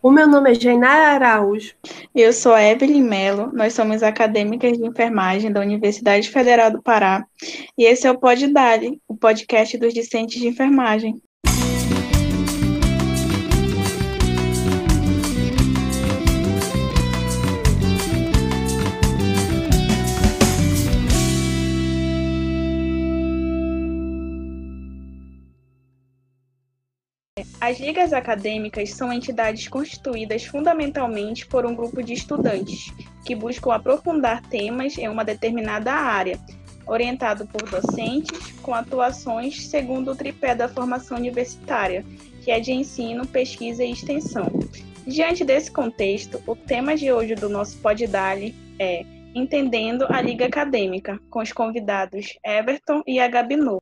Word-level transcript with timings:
O 0.00 0.12
meu 0.12 0.28
nome 0.28 0.52
é 0.52 0.54
Jainara 0.54 1.08
Araújo. 1.08 1.74
Eu 2.14 2.32
sou 2.32 2.52
a 2.52 2.62
Evelyn 2.62 3.02
Mello, 3.02 3.50
nós 3.52 3.74
somos 3.74 4.00
acadêmicas 4.00 4.78
de 4.78 4.86
enfermagem 4.86 5.50
da 5.50 5.60
Universidade 5.60 6.30
Federal 6.30 6.70
do 6.70 6.80
Pará 6.80 7.26
e 7.76 7.84
esse 7.84 8.06
é 8.06 8.10
o 8.10 8.16
Pod 8.16 8.46
Dali, 8.46 9.02
o 9.08 9.16
podcast 9.16 9.76
dos 9.76 9.92
discentes 9.92 10.40
de 10.40 10.46
enfermagem. 10.46 11.20
As 27.68 27.78
ligas 27.78 28.14
acadêmicas 28.14 28.94
são 28.94 29.12
entidades 29.12 29.68
constituídas 29.68 30.42
fundamentalmente 30.46 31.46
por 31.46 31.66
um 31.66 31.74
grupo 31.74 32.02
de 32.02 32.14
estudantes 32.14 32.90
que 33.26 33.34
buscam 33.34 33.74
aprofundar 33.74 34.40
temas 34.40 34.96
em 34.96 35.06
uma 35.06 35.22
determinada 35.22 35.92
área, 35.92 36.40
orientado 36.86 37.46
por 37.46 37.68
docentes 37.68 38.52
com 38.62 38.72
atuações 38.72 39.68
segundo 39.68 40.12
o 40.12 40.16
tripé 40.16 40.54
da 40.54 40.66
formação 40.66 41.18
universitária, 41.18 42.06
que 42.42 42.50
é 42.50 42.58
de 42.58 42.72
ensino, 42.72 43.26
pesquisa 43.26 43.84
e 43.84 43.92
extensão. 43.92 44.46
Diante 45.06 45.44
desse 45.44 45.70
contexto, 45.70 46.42
o 46.46 46.56
tema 46.56 46.96
de 46.96 47.12
hoje 47.12 47.34
do 47.34 47.50
nosso 47.50 47.76
Poddali 47.82 48.54
é 48.78 49.04
Entendendo 49.34 50.06
a 50.08 50.22
Liga 50.22 50.46
Acadêmica, 50.46 51.20
com 51.28 51.40
os 51.40 51.52
convidados 51.52 52.38
Everton 52.42 53.02
e 53.06 53.20
a 53.20 53.28
Gabinu. 53.28 53.78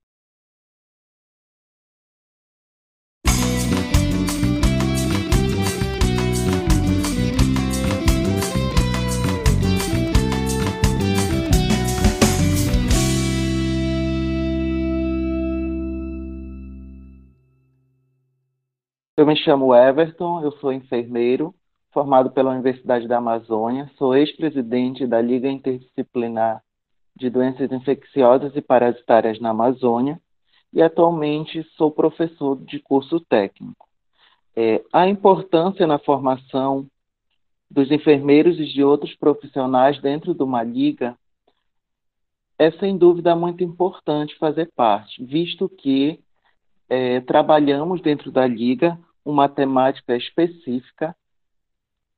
Eu 19.17 19.25
me 19.25 19.35
chamo 19.35 19.75
Everton, 19.75 20.43
eu 20.43 20.53
sou 20.59 20.71
enfermeiro, 20.71 21.55
formado 21.91 22.31
pela 22.31 22.51
Universidade 22.51 23.09
da 23.09 23.17
Amazônia, 23.17 23.91
sou 23.97 24.15
ex-presidente 24.15 25.07
da 25.07 25.23
Liga 25.23 25.49
Interdisciplinar 25.49 26.63
de 27.17 27.31
Doenças 27.31 27.73
Infecciosas 27.73 28.55
e 28.55 28.61
Parasitárias 28.61 29.41
na 29.41 29.51
Amazônia 29.51 30.21
e 30.71 30.83
atualmente 30.83 31.63
sou 31.79 31.91
professor 31.91 32.63
de 32.63 32.79
curso 32.79 33.19
técnico. 33.19 33.89
É, 34.55 34.85
a 34.93 35.09
importância 35.09 35.87
na 35.87 35.99
formação 35.99 36.87
dos 37.71 37.91
enfermeiros 37.91 38.61
e 38.61 38.67
de 38.67 38.85
outros 38.85 39.15
profissionais 39.17 39.99
dentro 39.99 40.35
de 40.35 40.43
uma 40.43 40.63
liga 40.63 41.17
é 42.59 42.71
sem 42.71 42.99
dúvida 42.99 43.35
muito 43.35 43.65
importante 43.65 44.37
fazer 44.37 44.71
parte, 44.77 45.25
visto 45.25 45.71
que 45.71 46.21
é, 46.87 47.23
trabalhamos 47.23 48.03
dentro 48.03 48.31
da 48.31 48.47
liga 48.47 48.99
uma 49.27 49.49
temática 49.49 50.17
específica 50.17 51.15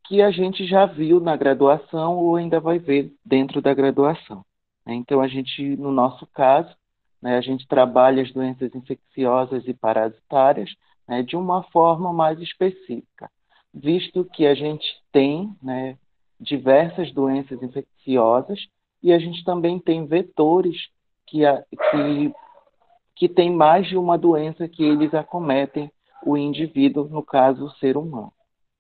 que 0.05 0.21
a 0.21 0.31
gente 0.31 0.67
já 0.67 0.85
viu 0.85 1.21
na 1.21 1.37
graduação 1.37 2.19
ou 2.19 2.37
ainda 2.37 2.61
vai 2.61 2.79
ver 2.79 3.15
dentro 3.25 3.63
da 3.63 3.73
graduação. 3.73 4.45
Né? 4.85 4.95
Então, 4.95 5.21
a 5.23 5.27
gente, 5.27 5.75
no 5.77 5.91
nosso 5.91 6.27
caso, 6.27 6.75
né, 7.21 7.39
a 7.39 7.41
gente 7.41 7.67
trabalha 7.67 8.23
as 8.23 8.31
doenças 8.31 8.75
infecciosas 8.75 9.67
e 9.67 9.73
parasitárias 9.73 10.71
né, 11.07 11.23
de 11.23 11.35
uma 11.35 11.63
forma 11.65 12.13
mais 12.13 12.39
específica, 12.41 13.31
visto 13.73 14.25
que 14.27 14.47
a 14.47 14.55
gente 14.55 14.87
tem 15.11 15.51
né, 15.63 15.97
diversas 16.39 17.11
doenças 17.11 17.63
infecciosas 17.63 18.61
e 19.03 19.13
a 19.15 19.19
gente 19.19 19.43
também 19.45 19.79
tem 19.79 20.07
vetores 20.07 20.89
que, 21.27 21.41
que, 21.91 22.33
que 23.17 23.29
tem 23.29 23.51
mais 23.51 23.87
de 23.87 23.97
uma 23.97 24.19
doença 24.19 24.69
que 24.69 24.85
eles 24.85 25.15
acometem 25.15 25.91
o 26.25 26.37
indivíduo, 26.37 27.09
no 27.09 27.23
caso, 27.23 27.67
o 27.67 27.71
ser 27.73 27.97
humano. 27.97 28.33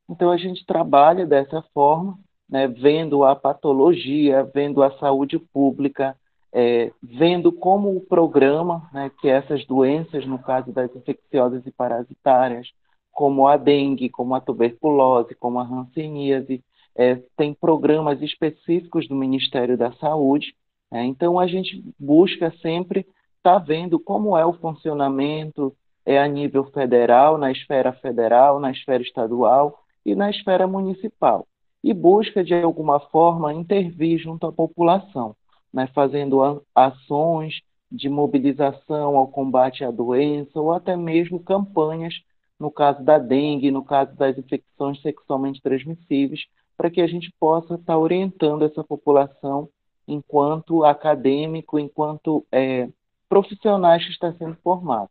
Então, 0.09 0.31
a 0.31 0.37
gente 0.37 0.65
trabalha 0.65 1.26
dessa 1.26 1.62
forma, 1.75 2.19
né, 2.49 2.66
vendo 2.66 3.25
a 3.25 3.37
patologia, 3.37 4.43
vendo 4.54 4.82
a 4.82 4.91
saúde 4.99 5.38
pública, 5.38 6.16
é, 6.53 6.91
vendo 7.03 7.53
como 7.53 7.94
o 7.94 8.00
programa, 8.00 8.88
né, 8.93 9.10
que 9.21 9.28
essas 9.28 9.66
doenças, 9.66 10.25
no 10.26 10.38
caso 10.38 10.72
das 10.72 10.94
infecciosas 10.94 11.66
e 11.66 11.71
parasitárias, 11.71 12.69
como 13.12 13.47
a 13.47 13.56
dengue, 13.56 14.09
como 14.09 14.34
a 14.34 14.41
tuberculose, 14.41 15.34
como 15.34 15.59
a 15.59 15.65
hanseníase, 15.65 16.65
é, 16.97 17.16
tem 17.37 17.53
programas 17.53 18.22
específicos 18.22 19.06
do 19.06 19.15
Ministério 19.15 19.76
da 19.76 19.93
Saúde. 19.93 20.55
Né, 20.91 21.05
então, 21.05 21.38
a 21.38 21.47
gente 21.47 21.84
busca 21.99 22.50
sempre 22.62 23.00
estar 23.00 23.15
tá 23.43 23.59
vendo 23.59 24.00
como 24.00 24.37
é 24.37 24.47
o 24.47 24.55
funcionamento, 24.55 25.76
é 26.08 26.19
a 26.19 26.26
nível 26.26 26.64
federal, 26.64 27.36
na 27.36 27.52
esfera 27.52 27.92
federal, 27.92 28.58
na 28.58 28.70
esfera 28.70 29.02
estadual 29.02 29.84
e 30.06 30.14
na 30.14 30.30
esfera 30.30 30.66
municipal, 30.66 31.46
e 31.84 31.92
busca, 31.92 32.42
de 32.42 32.54
alguma 32.54 32.98
forma, 32.98 33.52
intervir 33.52 34.19
junto 34.19 34.46
à 34.46 34.50
população, 34.50 35.36
né, 35.70 35.86
fazendo 35.94 36.64
ações 36.74 37.60
de 37.92 38.08
mobilização 38.08 39.19
ao 39.19 39.28
combate 39.28 39.84
à 39.84 39.91
doença 39.91 40.58
ou 40.58 40.72
até 40.72 40.96
mesmo 40.96 41.41
campanhas, 41.41 42.14
no 42.58 42.70
caso 42.70 43.04
da 43.04 43.19
dengue, 43.19 43.70
no 43.70 43.84
caso 43.84 44.16
das 44.16 44.38
infecções 44.38 44.98
sexualmente 45.02 45.60
transmissíveis, 45.60 46.40
para 46.75 46.90
que 46.90 47.02
a 47.02 47.06
gente 47.06 47.30
possa 47.38 47.75
estar 47.75 47.98
orientando 47.98 48.64
essa 48.64 48.82
população 48.82 49.69
enquanto 50.06 50.84
acadêmico, 50.84 51.78
enquanto 51.78 52.46
é, 52.50 52.88
profissionais 53.28 54.06
que 54.06 54.10
está 54.10 54.32
sendo 54.32 54.56
formado. 54.62 55.10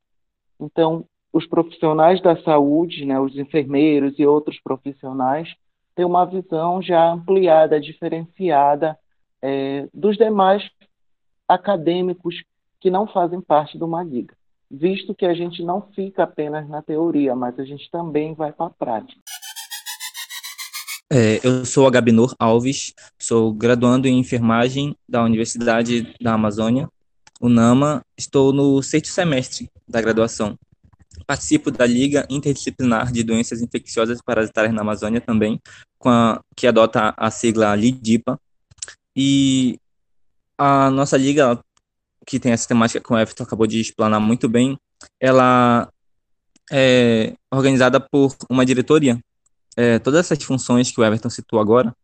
Então, 0.60 1.06
os 1.32 1.46
profissionais 1.46 2.22
da 2.22 2.36
saúde, 2.42 3.06
né, 3.06 3.20
os 3.20 3.36
enfermeiros 3.38 4.18
e 4.18 4.26
outros 4.26 4.60
profissionais, 4.60 5.54
têm 5.96 6.06
uma 6.06 6.26
visão 6.26 6.82
já 6.82 7.12
ampliada, 7.12 7.80
diferenciada 7.80 8.98
é, 9.42 9.88
dos 9.94 10.18
demais 10.18 10.64
acadêmicos 11.48 12.44
que 12.80 12.90
não 12.90 13.08
fazem 13.08 13.42
parte 13.42 13.78
de 13.78 13.84
uma 13.84 14.04
liga, 14.04 14.36
visto 14.70 15.16
que 15.16 15.26
a 15.26 15.34
gente 15.34 15.64
não 15.64 15.82
fica 15.94 16.24
apenas 16.24 16.68
na 16.68 16.82
teoria, 16.82 17.36
mas 17.36 17.58
a 17.60 17.64
gente 17.64 17.90
também 17.90 18.34
vai 18.34 18.52
para 18.52 18.68
a 18.68 18.70
prática. 18.70 19.22
É, 21.12 21.40
eu 21.42 21.64
sou 21.64 21.88
a 21.88 21.90
Gabinor 21.90 22.36
Alves, 22.38 22.94
sou 23.18 23.54
graduando 23.54 24.08
em 24.08 24.20
enfermagem 24.20 24.94
da 25.08 25.24
Universidade 25.24 26.14
da 26.20 26.34
Amazônia, 26.34 26.90
UNAMA. 27.42 28.04
Estou 28.18 28.52
no 28.52 28.82
sexto 28.82 29.10
semestre 29.10 29.70
da 29.88 30.02
graduação. 30.02 30.58
Participo 31.26 31.72
da 31.72 31.86
Liga 31.86 32.26
Interdisciplinar 32.30 33.12
de 33.12 33.24
Doenças 33.24 33.62
Infecciosas 33.62 34.22
Parasitárias 34.22 34.74
na 34.74 34.82
Amazônia 34.82 35.20
também, 35.20 35.60
a, 36.06 36.42
que 36.56 36.68
adota 36.68 37.14
a 37.18 37.32
sigla 37.32 37.76
LIDIPA. 37.76 38.40
E 39.16 39.80
a 40.58 40.90
nossa 40.90 41.18
liga, 41.18 41.60
que 42.26 42.40
tem 42.40 42.52
essa 42.52 42.68
temática 42.68 43.02
que 43.02 43.12
o 43.12 43.18
Everton 43.18 43.44
acabou 43.44 43.68
de 43.68 43.80
explanar 43.80 44.20
muito 44.20 44.48
bem, 44.48 44.78
ela 45.20 45.92
é 46.72 47.34
organizada 47.52 48.00
por 48.00 48.36
uma 48.50 48.66
diretoria. 48.66 49.20
É, 49.76 50.00
todas 50.00 50.20
essas 50.20 50.44
funções 50.44 50.92
que 50.92 51.00
o 51.00 51.04
Everton 51.04 51.30
citou 51.30 51.60
agora, 51.60 51.96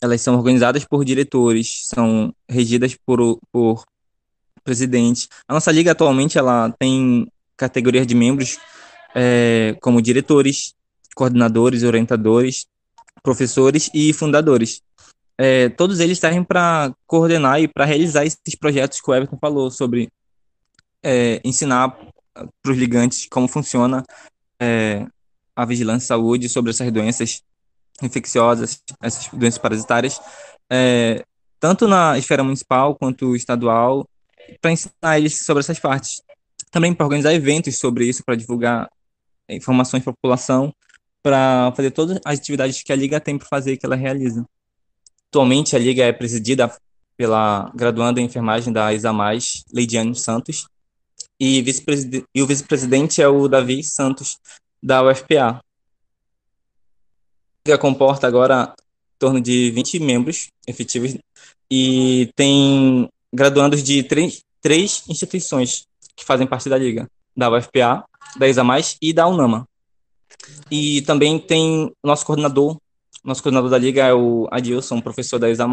elas 0.00 0.20
são 0.20 0.36
organizadas 0.36 0.84
por 0.84 1.04
diretores, 1.04 1.86
são 1.86 2.34
regidas 2.48 2.94
por, 2.94 3.38
por 3.50 3.84
presidente. 4.64 5.28
A 5.46 5.54
nossa 5.54 5.70
liga 5.70 5.92
atualmente 5.92 6.38
ela 6.38 6.74
tem 6.78 7.30
categorias 7.56 8.06
de 8.06 8.14
membros 8.14 8.58
é, 9.14 9.76
como 9.80 10.02
diretores, 10.02 10.74
coordenadores, 11.14 11.82
orientadores, 11.82 12.66
professores 13.22 13.88
e 13.94 14.12
fundadores. 14.12 14.82
É, 15.38 15.68
todos 15.70 16.00
eles 16.00 16.18
servem 16.18 16.44
para 16.44 16.92
coordenar 17.06 17.60
e 17.60 17.68
para 17.68 17.84
realizar 17.84 18.24
esses 18.24 18.54
projetos 18.58 19.00
que 19.00 19.10
o 19.10 19.14
Everton 19.14 19.38
falou 19.38 19.70
sobre 19.70 20.08
é, 21.02 21.40
ensinar 21.44 21.96
para 22.34 22.72
os 22.72 22.76
ligantes 22.76 23.26
como 23.28 23.46
funciona 23.46 24.04
é, 24.60 25.06
a 25.54 25.64
vigilância 25.64 26.04
em 26.04 26.08
saúde 26.08 26.48
sobre 26.48 26.70
essas 26.70 26.90
doenças 26.90 27.42
infecciosas, 28.02 28.82
essas 29.00 29.28
doenças 29.28 29.58
parasitárias, 29.58 30.20
é, 30.70 31.24
tanto 31.60 31.86
na 31.86 32.18
esfera 32.18 32.42
municipal 32.42 32.96
quanto 32.96 33.36
estadual 33.36 34.08
para 34.60 34.72
ensinar 34.72 35.18
eles 35.18 35.44
sobre 35.44 35.60
essas 35.60 35.78
partes. 35.78 36.22
Também 36.70 36.94
para 36.94 37.06
organizar 37.06 37.32
eventos 37.32 37.78
sobre 37.78 38.06
isso, 38.06 38.24
para 38.24 38.36
divulgar 38.36 38.90
informações 39.48 40.02
para 40.02 40.10
a 40.10 40.14
população, 40.14 40.74
para 41.22 41.72
fazer 41.74 41.90
todas 41.90 42.20
as 42.24 42.38
atividades 42.38 42.82
que 42.82 42.92
a 42.92 42.96
Liga 42.96 43.20
tem 43.20 43.38
para 43.38 43.48
fazer 43.48 43.76
que 43.76 43.86
ela 43.86 43.96
realiza. 43.96 44.44
Atualmente, 45.28 45.74
a 45.74 45.78
Liga 45.78 46.04
é 46.04 46.12
presidida 46.12 46.70
pela 47.16 47.70
graduanda 47.74 48.20
em 48.20 48.24
enfermagem 48.24 48.72
da 48.72 48.92
Isamais, 48.92 49.64
Leidiane 49.72 50.14
Santos, 50.14 50.66
e, 51.38 51.62
vice 51.62 51.82
e 52.34 52.42
o 52.42 52.46
vice-presidente 52.46 53.20
é 53.22 53.28
o 53.28 53.48
Davi 53.48 53.82
Santos, 53.82 54.38
da 54.82 55.02
UFPA. 55.02 55.60
Liga 57.66 57.78
comporta 57.78 58.26
agora 58.26 58.74
em 58.78 59.18
torno 59.18 59.40
de 59.40 59.70
20 59.70 60.00
membros 60.00 60.48
efetivos 60.66 61.16
e 61.70 62.30
tem 62.36 63.08
graduandos 63.34 63.82
de 63.82 64.02
três, 64.02 65.02
instituições 65.08 65.86
que 66.16 66.24
fazem 66.24 66.46
parte 66.46 66.68
da 66.68 66.78
Liga, 66.78 67.10
da 67.36 67.50
UFPA, 67.50 68.04
da 68.36 68.48
ISA+, 68.48 68.62
e 69.02 69.12
da 69.12 69.26
UNAMA. 69.26 69.68
E 70.70 71.02
também 71.02 71.38
tem 71.38 71.92
nosso 72.02 72.24
coordenador, 72.24 72.78
nosso 73.24 73.42
coordenador 73.42 73.70
da 73.70 73.78
Liga 73.78 74.04
é 74.04 74.14
o 74.14 74.46
Adilson, 74.50 75.00
professor 75.00 75.38
da 75.38 75.50
ISA+, 75.50 75.66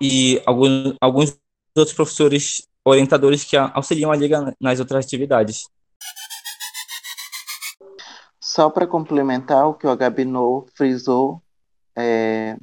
e 0.00 0.42
alguns, 0.46 0.94
alguns 1.00 1.38
outros 1.76 1.94
professores 1.94 2.66
orientadores 2.82 3.44
que 3.44 3.56
auxiliam 3.56 4.10
a 4.10 4.16
Liga 4.16 4.56
nas 4.58 4.80
outras 4.80 5.04
atividades. 5.04 5.68
Só 8.40 8.70
para 8.70 8.86
complementar 8.86 9.68
o 9.68 9.74
que 9.74 9.86
o 9.86 9.90
Agabinot 9.90 10.70
frisou, 10.74 11.42
é, 11.94 12.56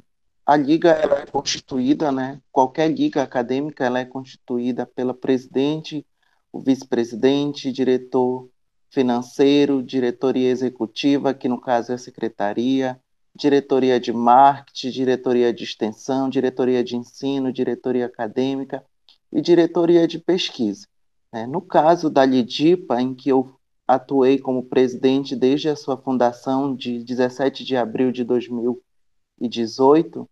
a 0.48 0.56
liga 0.56 0.90
ela 0.92 1.20
é 1.20 1.26
constituída, 1.26 2.10
né? 2.10 2.40
Qualquer 2.50 2.90
liga 2.90 3.22
acadêmica 3.22 3.84
ela 3.84 3.98
é 3.98 4.06
constituída 4.06 4.86
pela 4.86 5.12
presidente, 5.12 6.06
o 6.50 6.58
vice-presidente, 6.58 7.70
diretor 7.70 8.48
financeiro, 8.88 9.82
diretoria 9.82 10.48
executiva, 10.48 11.34
que 11.34 11.48
no 11.48 11.60
caso 11.60 11.92
é 11.92 11.96
a 11.96 11.98
secretaria, 11.98 12.98
diretoria 13.36 14.00
de 14.00 14.10
marketing, 14.10 14.88
diretoria 14.88 15.52
de 15.52 15.64
extensão, 15.64 16.30
diretoria 16.30 16.82
de 16.82 16.96
ensino, 16.96 17.52
diretoria 17.52 18.06
acadêmica 18.06 18.82
e 19.30 19.42
diretoria 19.42 20.08
de 20.08 20.18
pesquisa. 20.18 20.86
Né? 21.30 21.46
No 21.46 21.60
caso 21.60 22.08
da 22.08 22.24
Lidipa, 22.24 23.02
em 23.02 23.14
que 23.14 23.28
eu 23.28 23.54
atuei 23.86 24.38
como 24.38 24.64
presidente 24.64 25.36
desde 25.36 25.68
a 25.68 25.76
sua 25.76 25.98
fundação 25.98 26.74
de 26.74 27.04
17 27.04 27.66
de 27.66 27.76
abril 27.76 28.10
de 28.10 28.24
2018, 28.24 30.26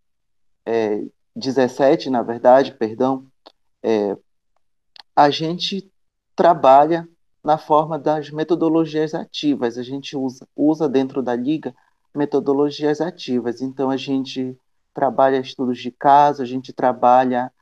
é, 0.67 1.03
17, 1.35 2.11
na 2.11 2.23
verdade, 2.23 2.75
perdão, 2.75 3.27
é, 3.83 4.17
a 5.15 5.31
gente 5.31 5.91
trabalha 6.35 7.09
na 7.43 7.57
forma 7.57 7.99
das 7.99 8.31
metodologias 8.31 9.15
ativas. 9.15 9.79
A 9.79 9.83
gente 9.83 10.17
usa, 10.17 10.47
usa 10.55 10.89
dentro 10.89 11.23
da 11.23 11.35
liga 11.35 11.75
metodologias 12.15 13.01
ativas. 13.01 13.63
Então, 13.63 13.89
a 13.91 13.97
gente 13.97 14.59
trabalha 14.93 15.39
estudos 15.39 15.79
de 15.79 15.91
caso, 15.91 16.43
a 16.43 16.47
gente 16.47 16.73
trabalha 16.73 17.53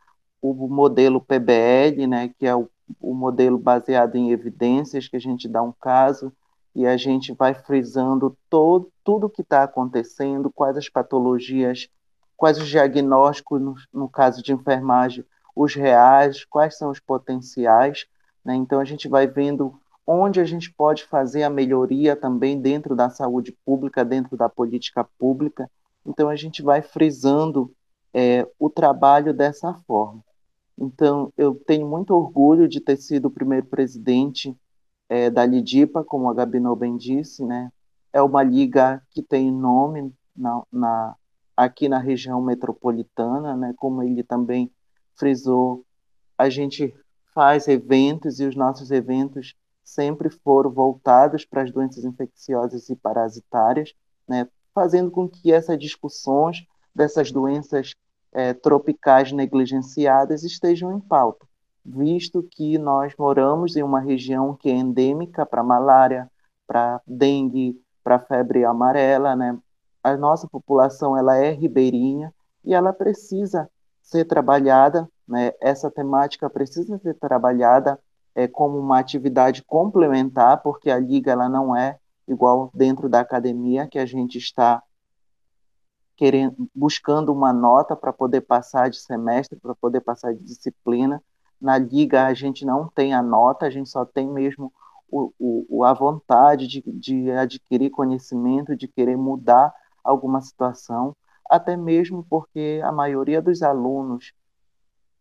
o 0.40 0.68
modelo 0.68 1.20
PBL, 1.20 2.06
né, 2.06 2.32
que 2.38 2.46
é 2.46 2.54
o 2.54 2.68
o 3.00 3.14
modelo 3.14 3.58
baseado 3.58 4.16
em 4.16 4.30
evidências, 4.30 5.08
que 5.08 5.16
a 5.16 5.20
gente 5.20 5.48
dá 5.48 5.62
um 5.62 5.72
caso 5.72 6.32
e 6.74 6.86
a 6.86 6.96
gente 6.96 7.32
vai 7.32 7.54
frisando 7.54 8.36
todo, 8.50 8.92
tudo 9.04 9.26
o 9.26 9.30
que 9.30 9.42
está 9.42 9.62
acontecendo, 9.62 10.52
quais 10.52 10.76
as 10.76 10.88
patologias, 10.88 11.88
quais 12.36 12.58
os 12.58 12.68
diagnósticos, 12.68 13.60
no, 13.60 13.74
no, 13.92 14.08
caso 14.08 14.42
de 14.42 14.52
enfermagem, 14.52 15.24
os 15.54 15.74
reais, 15.74 16.44
quais 16.44 16.76
são 16.76 16.90
os 16.90 17.00
potenciais. 17.00 18.06
Né? 18.44 18.54
Então, 18.54 18.80
a 18.80 18.84
gente 18.84 19.08
vai 19.08 19.26
vendo 19.26 19.78
onde 20.06 20.40
a 20.40 20.44
gente 20.44 20.72
pode 20.72 21.04
fazer 21.04 21.42
a 21.42 21.50
melhoria 21.50 22.14
também 22.14 22.60
dentro 22.60 22.94
da 22.94 23.08
saúde 23.08 23.56
pública, 23.64 24.04
dentro 24.04 24.36
da 24.36 24.48
política 24.48 25.04
pública. 25.18 25.70
Então, 26.04 26.28
a 26.28 26.36
gente 26.36 26.62
vai 26.62 26.82
frisando 26.82 27.72
é, 28.12 28.46
o 28.58 28.68
trabalho 28.68 29.32
dessa 29.32 29.74
forma. 29.86 30.22
Então, 30.78 31.32
eu 31.36 31.54
tenho 31.54 31.88
muito 31.88 32.10
orgulho 32.10 32.68
de 32.68 32.80
ter 32.80 32.96
sido 32.96 33.26
o 33.26 33.30
primeiro 33.30 33.66
presidente 33.66 34.56
é, 35.08 35.30
da 35.30 35.46
Lidipa, 35.46 36.02
como 36.02 36.28
a 36.28 36.34
Gabinô 36.34 36.74
bem 36.74 36.96
disse, 36.96 37.44
né? 37.44 37.70
É 38.12 38.22
uma 38.22 38.42
liga 38.42 39.02
que 39.10 39.22
tem 39.22 39.50
nome 39.50 40.12
na, 40.36 40.62
na, 40.72 41.16
aqui 41.56 41.88
na 41.88 41.98
região 41.98 42.42
metropolitana, 42.42 43.56
né? 43.56 43.74
Como 43.76 44.02
ele 44.02 44.22
também 44.22 44.70
frisou, 45.14 45.84
a 46.36 46.48
gente 46.48 46.94
faz 47.34 47.68
eventos 47.68 48.40
e 48.40 48.46
os 48.46 48.54
nossos 48.54 48.90
eventos 48.90 49.54
sempre 49.82 50.30
foram 50.30 50.70
voltados 50.70 51.44
para 51.44 51.62
as 51.62 51.70
doenças 51.70 52.04
infecciosas 52.04 52.88
e 52.88 52.96
parasitárias, 52.96 53.92
né? 54.26 54.48
Fazendo 54.74 55.10
com 55.10 55.28
que 55.28 55.52
essas 55.52 55.78
discussões 55.78 56.66
dessas 56.94 57.30
doenças 57.30 57.94
é, 58.32 58.52
tropicais 58.52 59.30
negligenciadas 59.30 60.42
estejam 60.42 60.96
em 60.96 61.00
pauta, 61.00 61.46
visto 61.84 62.42
que 62.50 62.78
nós 62.78 63.14
moramos 63.18 63.76
em 63.76 63.82
uma 63.82 64.00
região 64.00 64.56
que 64.56 64.68
é 64.68 64.72
endêmica 64.72 65.46
para 65.46 65.62
malária, 65.62 66.30
para 66.66 67.00
dengue, 67.06 67.80
para 68.02 68.18
febre 68.18 68.64
amarela, 68.64 69.36
né? 69.36 69.56
A 70.04 70.16
nossa 70.18 70.46
população 70.46 71.16
ela 71.16 71.36
é 71.36 71.50
ribeirinha 71.50 72.32
e 72.62 72.74
ela 72.74 72.92
precisa 72.92 73.70
ser 74.02 74.26
trabalhada, 74.26 75.08
né? 75.26 75.52
Essa 75.62 75.90
temática 75.90 76.50
precisa 76.50 76.98
ser 76.98 77.14
trabalhada 77.14 77.98
é, 78.34 78.46
como 78.46 78.78
uma 78.78 78.98
atividade 78.98 79.62
complementar, 79.62 80.62
porque 80.62 80.90
a 80.90 80.98
liga 80.98 81.32
ela 81.32 81.48
não 81.48 81.74
é 81.74 81.98
igual 82.28 82.70
dentro 82.74 83.08
da 83.08 83.20
academia 83.20 83.88
que 83.88 83.98
a 83.98 84.04
gente 84.04 84.36
está 84.36 84.82
querendo, 86.16 86.68
buscando 86.74 87.32
uma 87.32 87.52
nota 87.52 87.96
para 87.96 88.12
poder 88.12 88.42
passar 88.42 88.90
de 88.90 89.00
semestre, 89.00 89.58
para 89.58 89.74
poder 89.74 90.02
passar 90.02 90.34
de 90.34 90.44
disciplina. 90.44 91.22
Na 91.58 91.78
liga 91.78 92.26
a 92.26 92.34
gente 92.34 92.66
não 92.66 92.88
tem 92.88 93.14
a 93.14 93.22
nota, 93.22 93.64
a 93.64 93.70
gente 93.70 93.88
só 93.88 94.04
tem 94.04 94.28
mesmo 94.28 94.70
o, 95.10 95.32
o, 95.68 95.84
a 95.84 95.94
vontade 95.94 96.66
de, 96.66 96.82
de 96.82 97.30
adquirir 97.30 97.90
conhecimento, 97.90 98.76
de 98.76 98.88
querer 98.88 99.16
mudar 99.16 99.72
alguma 100.04 100.40
situação, 100.42 101.16
até 101.48 101.76
mesmo 101.76 102.24
porque 102.28 102.80
a 102.84 102.92
maioria 102.92 103.40
dos 103.40 103.62
alunos 103.62 104.32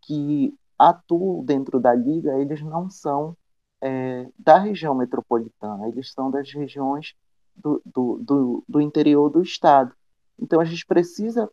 que 0.02 0.54
atuam 0.78 1.44
dentro 1.44 1.80
da 1.80 1.94
liga, 1.94 2.38
eles 2.38 2.62
não 2.62 2.90
são 2.90 3.36
é, 3.82 4.30
da 4.38 4.58
região 4.58 4.94
metropolitana, 4.94 5.88
eles 5.88 6.12
são 6.12 6.30
das 6.30 6.52
regiões 6.52 7.16
do, 7.56 7.82
do, 7.86 8.20
do, 8.22 8.64
do 8.68 8.82
interior 8.82 9.30
do 9.30 9.42
estado. 9.42 9.94
Então 10.40 10.60
a 10.60 10.66
gente 10.66 10.86
precisa 10.86 11.50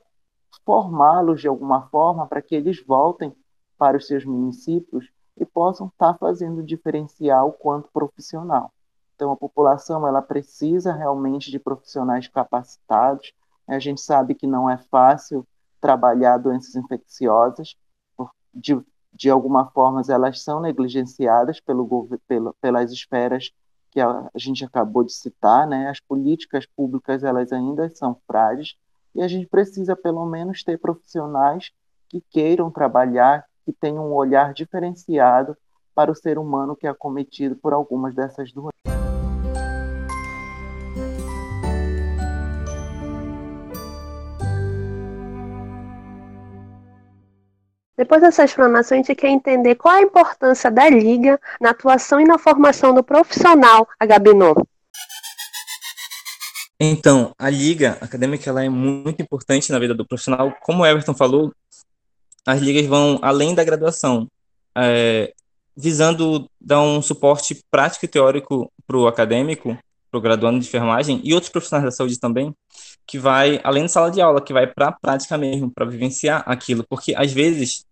formá-los 0.65 1.41
de 1.41 1.49
alguma 1.49 1.83
forma 1.89 2.27
para 2.27 2.43
que 2.43 2.55
eles 2.55 2.83
voltem 2.85 3.35
para 3.79 3.97
os 3.97 4.07
seus 4.07 4.25
municípios 4.25 5.11
e 5.37 5.45
possam 5.45 5.87
estar 5.87 6.15
fazendo 6.19 6.63
diferencial 6.63 7.53
quanto 7.53 7.91
profissional. 7.93 8.73
Então 9.21 9.33
a 9.33 9.37
população 9.37 10.09
ela 10.09 10.23
precisa 10.23 10.95
realmente 10.95 11.51
de 11.51 11.59
profissionais 11.59 12.27
capacitados. 12.27 13.35
A 13.69 13.79
gente 13.79 14.01
sabe 14.01 14.35
que 14.35 14.47
não 14.47 14.69
é 14.69 14.79
fácil 14.79 15.47
trabalhar 15.79 16.39
doenças 16.39 16.75
infecciosas, 16.75 17.77
de, 18.55 18.81
de 19.13 19.29
alguma 19.29 19.71
forma 19.73 20.01
elas 20.09 20.43
são 20.43 20.59
negligenciadas 20.59 21.61
pelo, 21.61 22.09
pelo, 22.27 22.57
pelas 22.63 22.91
esferas 22.93 23.53
que 23.91 24.01
a, 24.01 24.31
gente 24.37 24.65
acabou 24.65 25.05
de 25.05 25.13
citar, 25.13 25.67
né, 25.67 25.91
as 25.91 26.01
políticas 26.01 26.65
públicas 26.65 27.23
elas 27.23 27.53
ainda 27.53 27.91
são 27.91 28.17
frágeis 28.27 28.75
e 29.15 29.21
a 29.21 29.29
gente 29.29 29.47
precisa 29.47 29.95
pelo 29.95 30.25
menos 30.25 30.65
ter 30.65 30.79
profissionais 30.79 31.73
que 32.09 32.23
queiram 32.31 32.71
trabalhar, 32.71 33.45
que 33.67 33.73
tenham 33.75 34.09
um 34.09 34.15
olhar 34.15 34.55
diferenciado 34.55 35.55
para 35.95 36.11
o 36.11 36.15
ser 36.15 36.39
humano 36.39 36.75
que 36.75 36.87
é 36.87 36.91
acometido 36.91 37.55
por 37.57 37.75
algumas 37.75 38.15
dessas 38.15 38.51
doenças. 38.51 39.00
Depois 48.01 48.23
dessa 48.23 48.43
explanação, 48.43 48.97
a 48.97 49.03
gente 49.03 49.15
quer 49.15 49.29
entender 49.29 49.75
qual 49.75 49.95
a 49.95 50.01
importância 50.01 50.71
da 50.71 50.89
Liga 50.89 51.39
na 51.61 51.69
atuação 51.69 52.19
e 52.19 52.25
na 52.25 52.39
formação 52.39 52.95
do 52.95 53.05
profissional, 53.05 53.87
a 54.01 54.07
Gabinô. 54.07 54.55
Então, 56.81 57.35
a 57.39 57.51
liga 57.51 57.99
acadêmica 58.01 58.49
ela 58.49 58.65
é 58.65 58.71
muito 58.71 59.21
importante 59.21 59.71
na 59.71 59.79
vida 59.79 59.93
do 59.93 60.07
profissional. 60.07 60.51
Como 60.63 60.83
o 60.83 60.87
Everton 60.87 61.13
falou, 61.13 61.53
as 62.47 62.63
ligas 62.63 62.87
vão 62.87 63.19
além 63.21 63.55
da 63.55 63.63
graduação, 63.63 64.27
é, 64.75 65.35
visando 65.77 66.49
dar 66.59 66.81
um 66.81 67.03
suporte 67.03 67.63
prático 67.71 68.07
e 68.07 68.09
teórico 68.09 68.73
para 68.87 68.97
o 68.97 69.09
acadêmico, 69.09 69.77
para 70.11 70.17
o 70.17 70.23
graduando 70.23 70.59
de 70.59 70.67
enfermagem 70.67 71.21
e 71.23 71.35
outros 71.35 71.53
profissionais 71.53 71.85
da 71.85 71.91
saúde 71.91 72.19
também, 72.19 72.55
que 73.07 73.19
vai 73.19 73.61
além 73.63 73.83
da 73.83 73.89
sala 73.91 74.11
de 74.11 74.23
aula, 74.23 74.41
que 74.41 74.55
vai 74.55 74.67
para 74.67 74.89
a 74.89 74.93
prática 74.93 75.37
mesmo, 75.37 75.71
para 75.71 75.85
vivenciar 75.85 76.43
aquilo, 76.47 76.83
porque 76.89 77.15
às 77.15 77.31
vezes 77.31 77.85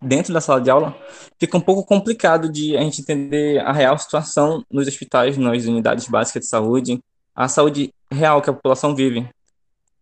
dentro 0.00 0.32
da 0.32 0.40
sala 0.40 0.60
de 0.60 0.70
aula, 0.70 0.96
fica 1.38 1.56
um 1.56 1.60
pouco 1.60 1.84
complicado 1.84 2.50
de 2.50 2.76
a 2.76 2.80
gente 2.80 3.00
entender 3.00 3.58
a 3.60 3.72
real 3.72 3.98
situação 3.98 4.64
nos 4.70 4.86
hospitais, 4.86 5.36
nas 5.36 5.64
unidades 5.64 6.06
básicas 6.06 6.44
de 6.44 6.48
saúde, 6.48 7.00
a 7.34 7.48
saúde 7.48 7.92
real 8.10 8.40
que 8.40 8.50
a 8.50 8.52
população 8.52 8.94
vive 8.94 9.28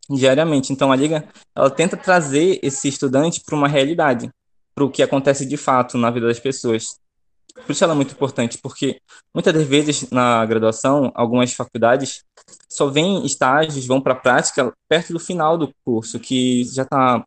diariamente. 0.09 0.73
Então, 0.73 0.93
a 0.93 0.97
Liga 0.97 1.25
ela 1.55 1.71
tenta 1.71 1.97
trazer 1.97 2.59
esse 2.63 2.89
estudante 2.89 3.43
para 3.45 3.57
uma 3.57 3.69
realidade, 3.69 4.31
para 4.75 4.85
o 4.85 4.91
que 4.91 5.03
acontece 5.03 5.47
de 5.47 5.57
fato 5.57 5.99
na 5.99 6.11
vida 6.11 6.27
das 6.27 6.39
pessoas. 6.39 6.99
Por 7.65 7.73
isso 7.73 7.83
ela 7.83 7.95
é 7.95 7.97
muito 7.97 8.13
importante, 8.13 8.59
porque 8.59 9.01
muitas 9.35 9.55
das 9.55 9.67
vezes 9.67 10.11
na 10.11 10.45
graduação, 10.45 11.11
algumas 11.15 11.53
faculdades 11.55 12.23
só 12.69 12.89
vêm 12.89 13.25
estágios, 13.25 13.87
vão 13.87 14.01
para 14.01 14.13
a 14.13 14.17
prática 14.17 14.73
perto 14.89 15.15
do 15.15 15.19
final 15.19 15.57
do 15.57 15.73
curso, 15.85 16.21
que 16.21 16.65
já 16.65 16.83
está 16.83 17.25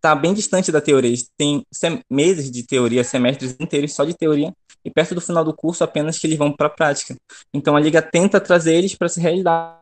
tá 0.00 0.14
bem 0.14 0.34
distante 0.34 0.70
da 0.70 0.80
teoria. 0.80 1.16
Tem 1.36 1.64
meses 2.10 2.50
de 2.50 2.64
teoria, 2.66 3.04
semestres 3.04 3.56
inteiros 3.58 3.94
só 3.94 4.04
de 4.04 4.14
teoria, 4.14 4.52
e 4.84 4.90
perto 4.90 5.14
do 5.14 5.20
final 5.20 5.44
do 5.44 5.54
curso 5.54 5.84
apenas 5.84 6.18
que 6.18 6.26
eles 6.26 6.38
vão 6.38 6.52
para 6.52 6.66
a 6.66 6.70
prática. 6.70 7.16
Então 7.52 7.76
a 7.76 7.80
liga 7.80 8.02
tenta 8.02 8.40
trazer 8.40 8.74
eles 8.74 8.94
para 8.94 9.06
essa 9.06 9.20
realidade, 9.20 9.78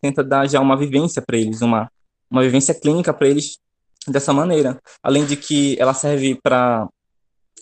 tenta 0.00 0.22
dar 0.22 0.48
já 0.48 0.60
uma 0.60 0.76
vivência 0.76 1.22
para 1.22 1.36
eles, 1.36 1.62
uma 1.62 1.90
uma 2.30 2.42
vivência 2.42 2.74
clínica 2.74 3.12
para 3.12 3.28
eles 3.28 3.58
dessa 4.06 4.32
maneira. 4.32 4.80
Além 5.02 5.24
de 5.24 5.36
que 5.36 5.76
ela 5.80 5.94
serve 5.94 6.38
para 6.42 6.88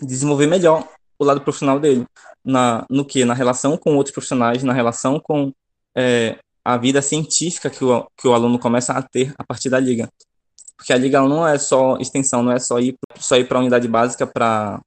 desenvolver 0.00 0.46
melhor 0.46 0.88
o 1.18 1.24
lado 1.24 1.40
profissional 1.40 1.78
dele, 1.78 2.04
na, 2.44 2.84
no 2.90 3.04
que? 3.04 3.24
Na 3.24 3.34
relação 3.34 3.76
com 3.76 3.96
outros 3.96 4.12
profissionais, 4.12 4.62
na 4.62 4.72
relação 4.72 5.20
com 5.20 5.52
é, 5.96 6.38
a 6.64 6.76
vida 6.76 7.00
científica 7.00 7.70
que 7.70 7.84
o, 7.84 8.06
que 8.16 8.26
o 8.26 8.34
aluno 8.34 8.58
começa 8.58 8.92
a 8.92 9.02
ter 9.02 9.34
a 9.38 9.44
partir 9.44 9.70
da 9.70 9.78
liga. 9.78 10.08
Porque 10.76 10.92
a 10.92 10.98
liga 10.98 11.20
não 11.22 11.46
é 11.46 11.58
só 11.58 11.96
extensão, 11.98 12.42
não 12.42 12.52
é 12.52 12.58
só 12.58 12.78
ir, 12.78 12.96
só 13.16 13.36
ir 13.36 13.46
para 13.46 13.58
a 13.58 13.60
unidade 13.60 13.88
básica 13.88 14.26
para 14.26 14.80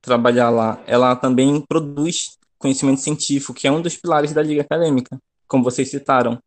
trabalhar 0.00 0.50
lá. 0.50 0.80
Ela 0.86 1.16
também 1.16 1.60
produz 1.68 2.38
conhecimento 2.58 3.00
científico, 3.00 3.54
que 3.54 3.66
é 3.66 3.72
um 3.72 3.82
dos 3.82 3.96
pilares 3.96 4.32
da 4.32 4.42
liga 4.42 4.62
acadêmica, 4.62 5.18
como 5.48 5.64
vocês 5.64 5.90
citaram 5.90 6.40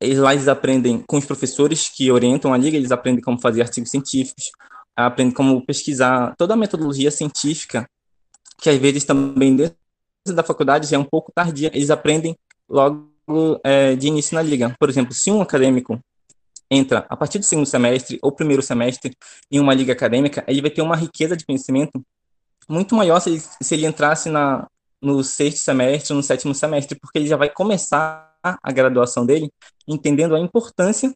eles 0.00 0.18
lá 0.18 0.34
eles 0.34 0.48
aprendem 0.48 1.02
com 1.06 1.16
os 1.16 1.24
professores 1.24 1.88
que 1.88 2.10
orientam 2.10 2.52
a 2.52 2.58
liga, 2.58 2.76
eles 2.76 2.92
aprendem 2.92 3.22
como 3.22 3.40
fazer 3.40 3.62
artigos 3.62 3.90
científicos, 3.90 4.50
aprendem 4.94 5.34
como 5.34 5.64
pesquisar 5.64 6.34
toda 6.36 6.54
a 6.54 6.56
metodologia 6.56 7.10
científica, 7.10 7.88
que 8.58 8.68
às 8.68 8.76
vezes 8.76 9.04
também 9.04 9.56
dentro 9.56 9.76
da 10.34 10.42
faculdade 10.42 10.86
já 10.86 10.96
é 10.96 10.98
um 11.00 11.04
pouco 11.04 11.32
tardia, 11.34 11.70
eles 11.74 11.90
aprendem 11.90 12.36
logo 12.68 13.10
é, 13.64 13.96
de 13.96 14.08
início 14.08 14.34
na 14.34 14.42
liga. 14.42 14.74
Por 14.78 14.88
exemplo, 14.88 15.14
se 15.14 15.30
um 15.30 15.40
acadêmico 15.40 15.98
entra 16.70 17.06
a 17.08 17.16
partir 17.16 17.38
do 17.38 17.44
segundo 17.44 17.66
semestre 17.66 18.18
ou 18.22 18.32
primeiro 18.32 18.62
semestre 18.62 19.16
em 19.50 19.60
uma 19.60 19.74
liga 19.74 19.92
acadêmica, 19.92 20.44
ele 20.46 20.60
vai 20.60 20.70
ter 20.70 20.82
uma 20.82 20.96
riqueza 20.96 21.36
de 21.36 21.44
conhecimento 21.44 22.04
muito 22.68 22.94
maior 22.94 23.20
se 23.20 23.30
ele, 23.30 23.40
se 23.40 23.74
ele 23.74 23.86
entrasse 23.86 24.28
na, 24.28 24.66
no 25.00 25.22
sexto 25.22 25.58
semestre 25.58 26.14
no 26.14 26.22
sétimo 26.22 26.54
semestre, 26.54 26.98
porque 26.98 27.18
ele 27.18 27.28
já 27.28 27.36
vai 27.36 27.48
começar 27.48 28.34
a 28.42 28.72
graduação 28.72 29.26
dele, 29.26 29.50
entendendo 29.86 30.34
a 30.34 30.40
importância 30.40 31.12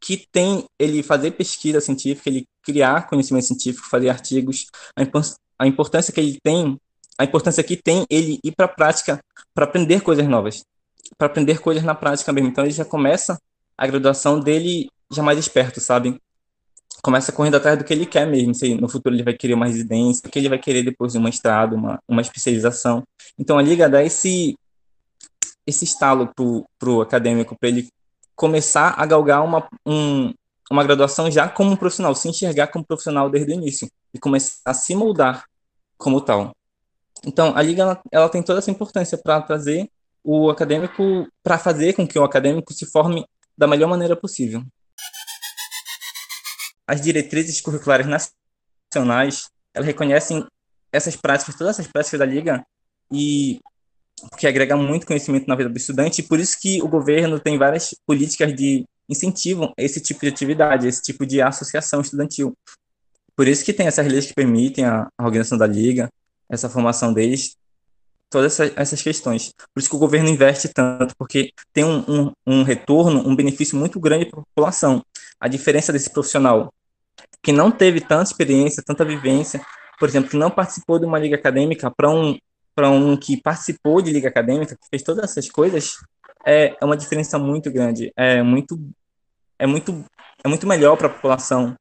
que 0.00 0.26
tem 0.30 0.64
ele 0.78 1.02
fazer 1.02 1.32
pesquisa 1.32 1.80
científica, 1.80 2.28
ele 2.28 2.46
criar 2.62 3.08
conhecimento 3.08 3.46
científico, 3.46 3.88
fazer 3.88 4.08
artigos, 4.08 4.66
a, 4.94 5.02
impo 5.02 5.20
a 5.58 5.66
importância 5.66 6.12
que 6.12 6.20
ele 6.20 6.38
tem, 6.42 6.78
a 7.18 7.24
importância 7.24 7.62
que 7.62 7.76
tem 7.76 8.04
ele 8.08 8.38
ir 8.42 8.52
para 8.52 8.66
a 8.66 8.68
prática 8.68 9.22
para 9.54 9.64
aprender 9.64 10.00
coisas 10.02 10.26
novas, 10.26 10.64
para 11.18 11.26
aprender 11.26 11.60
coisas 11.60 11.82
na 11.82 11.94
prática 11.94 12.32
mesmo. 12.32 12.48
Então 12.48 12.64
ele 12.64 12.72
já 12.72 12.84
começa 12.84 13.38
a 13.80 13.86
graduação 13.86 14.38
dele 14.38 14.90
já 15.10 15.22
mais 15.22 15.38
esperto, 15.38 15.80
sabe? 15.80 16.20
Começa 17.02 17.32
correndo 17.32 17.54
atrás 17.54 17.78
do 17.78 17.84
que 17.84 17.94
ele 17.94 18.04
quer 18.04 18.26
mesmo, 18.26 18.54
se 18.54 18.74
no 18.74 18.90
futuro 18.90 19.14
ele 19.14 19.22
vai 19.22 19.32
querer 19.32 19.54
uma 19.54 19.66
residência, 19.66 20.28
o 20.28 20.30
que 20.30 20.38
ele 20.38 20.50
vai 20.50 20.58
querer 20.58 20.82
depois 20.82 21.12
de 21.12 21.18
uma 21.18 21.30
estrada, 21.30 21.74
uma, 21.74 21.98
uma 22.06 22.20
especialização. 22.20 23.02
Então 23.38 23.58
a 23.58 23.62
Liga 23.62 23.88
dá 23.88 24.04
esse 24.04 24.54
esse 25.66 25.84
estalo 25.84 26.30
para 26.78 26.90
o 26.90 27.00
acadêmico, 27.00 27.56
para 27.58 27.70
ele 27.70 27.88
começar 28.34 28.94
a 28.98 29.06
galgar 29.06 29.42
uma, 29.42 29.66
um, 29.86 30.34
uma 30.70 30.84
graduação 30.84 31.30
já 31.30 31.48
como 31.48 31.70
um 31.70 31.76
profissional, 31.76 32.14
se 32.14 32.28
enxergar 32.28 32.66
como 32.66 32.84
profissional 32.84 33.30
desde 33.30 33.52
o 33.52 33.54
início 33.54 33.88
e 34.12 34.18
começar 34.18 34.58
a 34.64 34.74
se 34.74 34.94
moldar 34.94 35.44
como 35.96 36.20
tal. 36.20 36.52
Então, 37.24 37.52
a 37.54 37.62
liga 37.62 37.82
ela, 37.82 38.02
ela 38.10 38.28
tem 38.28 38.42
toda 38.42 38.58
essa 38.58 38.70
importância 38.70 39.16
para 39.16 39.40
trazer 39.42 39.88
o 40.24 40.50
acadêmico, 40.50 41.28
para 41.42 41.56
fazer 41.56 41.92
com 41.92 42.06
que 42.06 42.18
o 42.18 42.24
acadêmico 42.24 42.72
se 42.72 42.84
forme 42.84 43.24
da 43.60 43.66
melhor 43.66 43.88
maneira 43.88 44.16
possível. 44.16 44.64
As 46.86 47.02
diretrizes 47.02 47.60
curriculares 47.60 48.06
nacionais, 48.06 49.50
elas 49.74 49.86
reconhecem 49.86 50.46
essas 50.90 51.14
práticas, 51.14 51.54
todas 51.54 51.78
essas 51.78 51.86
práticas 51.86 52.18
da 52.18 52.24
liga 52.24 52.64
e 53.12 53.60
porque 54.30 54.46
agrega 54.46 54.76
muito 54.76 55.06
conhecimento 55.06 55.46
na 55.46 55.54
vida 55.54 55.68
do 55.68 55.76
estudante, 55.76 56.20
e 56.20 56.24
por 56.24 56.38
isso 56.38 56.58
que 56.60 56.82
o 56.82 56.88
governo 56.88 57.38
tem 57.38 57.56
várias 57.56 57.94
políticas 58.06 58.54
de 58.54 58.84
incentivo 59.08 59.72
a 59.78 59.82
esse 59.82 60.00
tipo 60.00 60.20
de 60.20 60.28
atividade, 60.28 60.86
esse 60.86 61.02
tipo 61.02 61.24
de 61.24 61.40
associação 61.40 62.00
estudantil. 62.00 62.54
Por 63.34 63.48
isso 63.48 63.64
que 63.64 63.72
tem 63.72 63.86
essas 63.86 64.06
leis 64.06 64.26
que 64.26 64.34
permitem 64.34 64.84
a, 64.84 65.08
organização 65.18 65.56
da 65.56 65.66
liga, 65.66 66.10
essa 66.50 66.68
formação 66.68 67.12
deles, 67.12 67.56
todas 68.30 68.52
essas, 68.52 68.72
essas, 68.76 69.02
questões. 69.02 69.52
Por 69.74 69.80
isso 69.80 69.90
que 69.90 69.96
o 69.96 69.98
governo 69.98 70.28
investe 70.28 70.68
tanto, 70.68 71.14
porque 71.18 71.52
tem 71.72 71.84
um, 71.84 72.04
um, 72.08 72.32
um 72.46 72.62
retorno, 72.62 73.26
um 73.28 73.34
benefício 73.34 73.76
muito 73.76 73.98
grande 73.98 74.26
para 74.26 74.40
a 74.40 74.44
população. 74.44 75.04
A 75.38 75.48
diferença 75.48 75.92
desse 75.92 76.10
profissional 76.10 76.72
que 77.42 77.52
não 77.52 77.70
teve 77.70 78.00
tanta 78.00 78.30
experiência, 78.30 78.82
tanta 78.82 79.04
vivência, 79.04 79.60
por 79.98 80.08
exemplo, 80.08 80.30
que 80.30 80.36
não 80.36 80.50
participou 80.50 80.98
de 80.98 81.06
uma 81.06 81.18
liga 81.18 81.36
acadêmica 81.36 81.90
para 81.90 82.08
um, 82.08 82.38
um 82.78 83.16
que 83.16 83.36
participou 83.36 84.00
de 84.00 84.12
liga 84.12 84.28
acadêmica, 84.28 84.74
que 84.74 84.88
fez 84.88 85.02
todas 85.02 85.24
essas 85.24 85.50
coisas, 85.50 85.96
é, 86.46 86.76
é 86.80 86.84
uma 86.84 86.96
diferença 86.96 87.38
muito 87.38 87.70
grande. 87.70 88.12
É 88.16 88.42
muito, 88.42 88.80
é 89.58 89.66
muito, 89.66 90.04
é 90.42 90.48
muito 90.48 90.66
melhor 90.66 90.96
para 90.96 91.08
a 91.08 91.10
população 91.10 91.76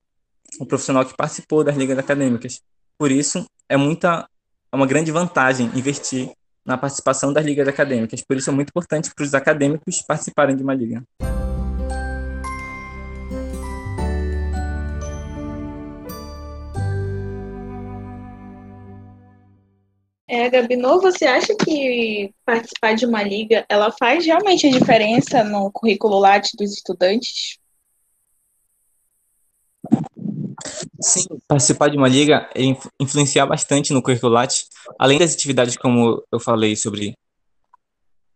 o 0.59 0.65
profissional 0.65 1.05
que 1.05 1.15
participou 1.15 1.63
das 1.63 1.77
ligas 1.77 1.97
acadêmicas. 1.97 2.61
Por 2.97 3.11
isso, 3.11 3.45
é 3.67 3.77
muita, 3.77 4.27
é 4.71 4.75
uma 4.75 4.87
grande 4.87 5.11
vantagem 5.11 5.71
investir 5.75 6.31
na 6.69 6.77
participação 6.77 7.33
das 7.33 7.43
ligas 7.43 7.67
acadêmicas. 7.67 8.21
Por 8.21 8.37
isso, 8.37 8.51
é 8.51 8.53
muito 8.53 8.69
importante 8.69 9.11
para 9.13 9.25
os 9.25 9.33
acadêmicos 9.33 10.03
participarem 10.03 10.55
de 10.55 10.61
uma 10.61 10.75
liga. 10.75 11.03
É, 20.31 20.47
você 21.01 21.25
acha 21.25 21.55
que 21.55 22.31
participar 22.45 22.93
de 22.93 23.03
uma 23.07 23.23
liga, 23.23 23.65
ela 23.67 23.91
faz 23.91 24.23
realmente 24.23 24.67
a 24.67 24.71
diferença 24.71 25.43
no 25.43 25.71
currículo 25.71 26.19
Lattes 26.19 26.51
dos 26.55 26.71
estudantes? 26.71 27.57
Sim, 31.01 31.25
participar 31.47 31.89
de 31.89 31.97
uma 31.97 32.07
liga 32.07 32.49
é 32.55 32.61
influenciar 32.99 33.45
bastante 33.45 33.93
no 33.93 34.01
currículo 34.01 34.35
além 34.97 35.17
das 35.17 35.33
atividades 35.33 35.77
como 35.77 36.23
eu 36.31 36.39
falei 36.39 36.75
sobre 36.75 37.15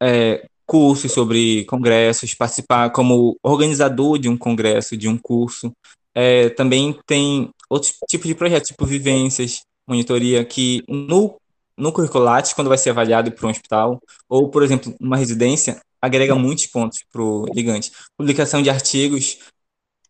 é, 0.01 0.45
cursos, 0.65 1.11
sobre 1.11 1.65
congressos, 1.65 2.33
participar 2.33 2.89
como 2.91 3.37
organizador 3.43 4.17
de 4.17 4.29
um 4.29 4.37
congresso, 4.37 4.97
de 4.97 5.07
um 5.07 5.17
curso. 5.17 5.71
É, 6.15 6.49
também 6.49 6.97
tem 7.05 7.49
outros 7.69 7.93
tipos 8.07 8.27
de 8.27 8.35
projetos, 8.35 8.69
tipo 8.69 8.85
vivências, 8.85 9.61
monitoria, 9.87 10.43
que 10.45 10.83
no 10.87 11.35
no 11.75 11.91
curriculate, 11.91 12.53
quando 12.53 12.67
vai 12.67 12.77
ser 12.77 12.91
avaliado 12.91 13.31
para 13.31 13.47
um 13.47 13.49
hospital, 13.49 13.99
ou, 14.29 14.49
por 14.49 14.61
exemplo, 14.61 14.95
uma 14.99 15.17
residência, 15.17 15.81
agrega 16.01 16.35
muitos 16.35 16.67
pontos 16.67 16.99
para 17.11 17.21
o 17.21 17.45
ligante. 17.53 17.91
Publicação 18.17 18.61
de 18.61 18.69
artigos 18.69 19.39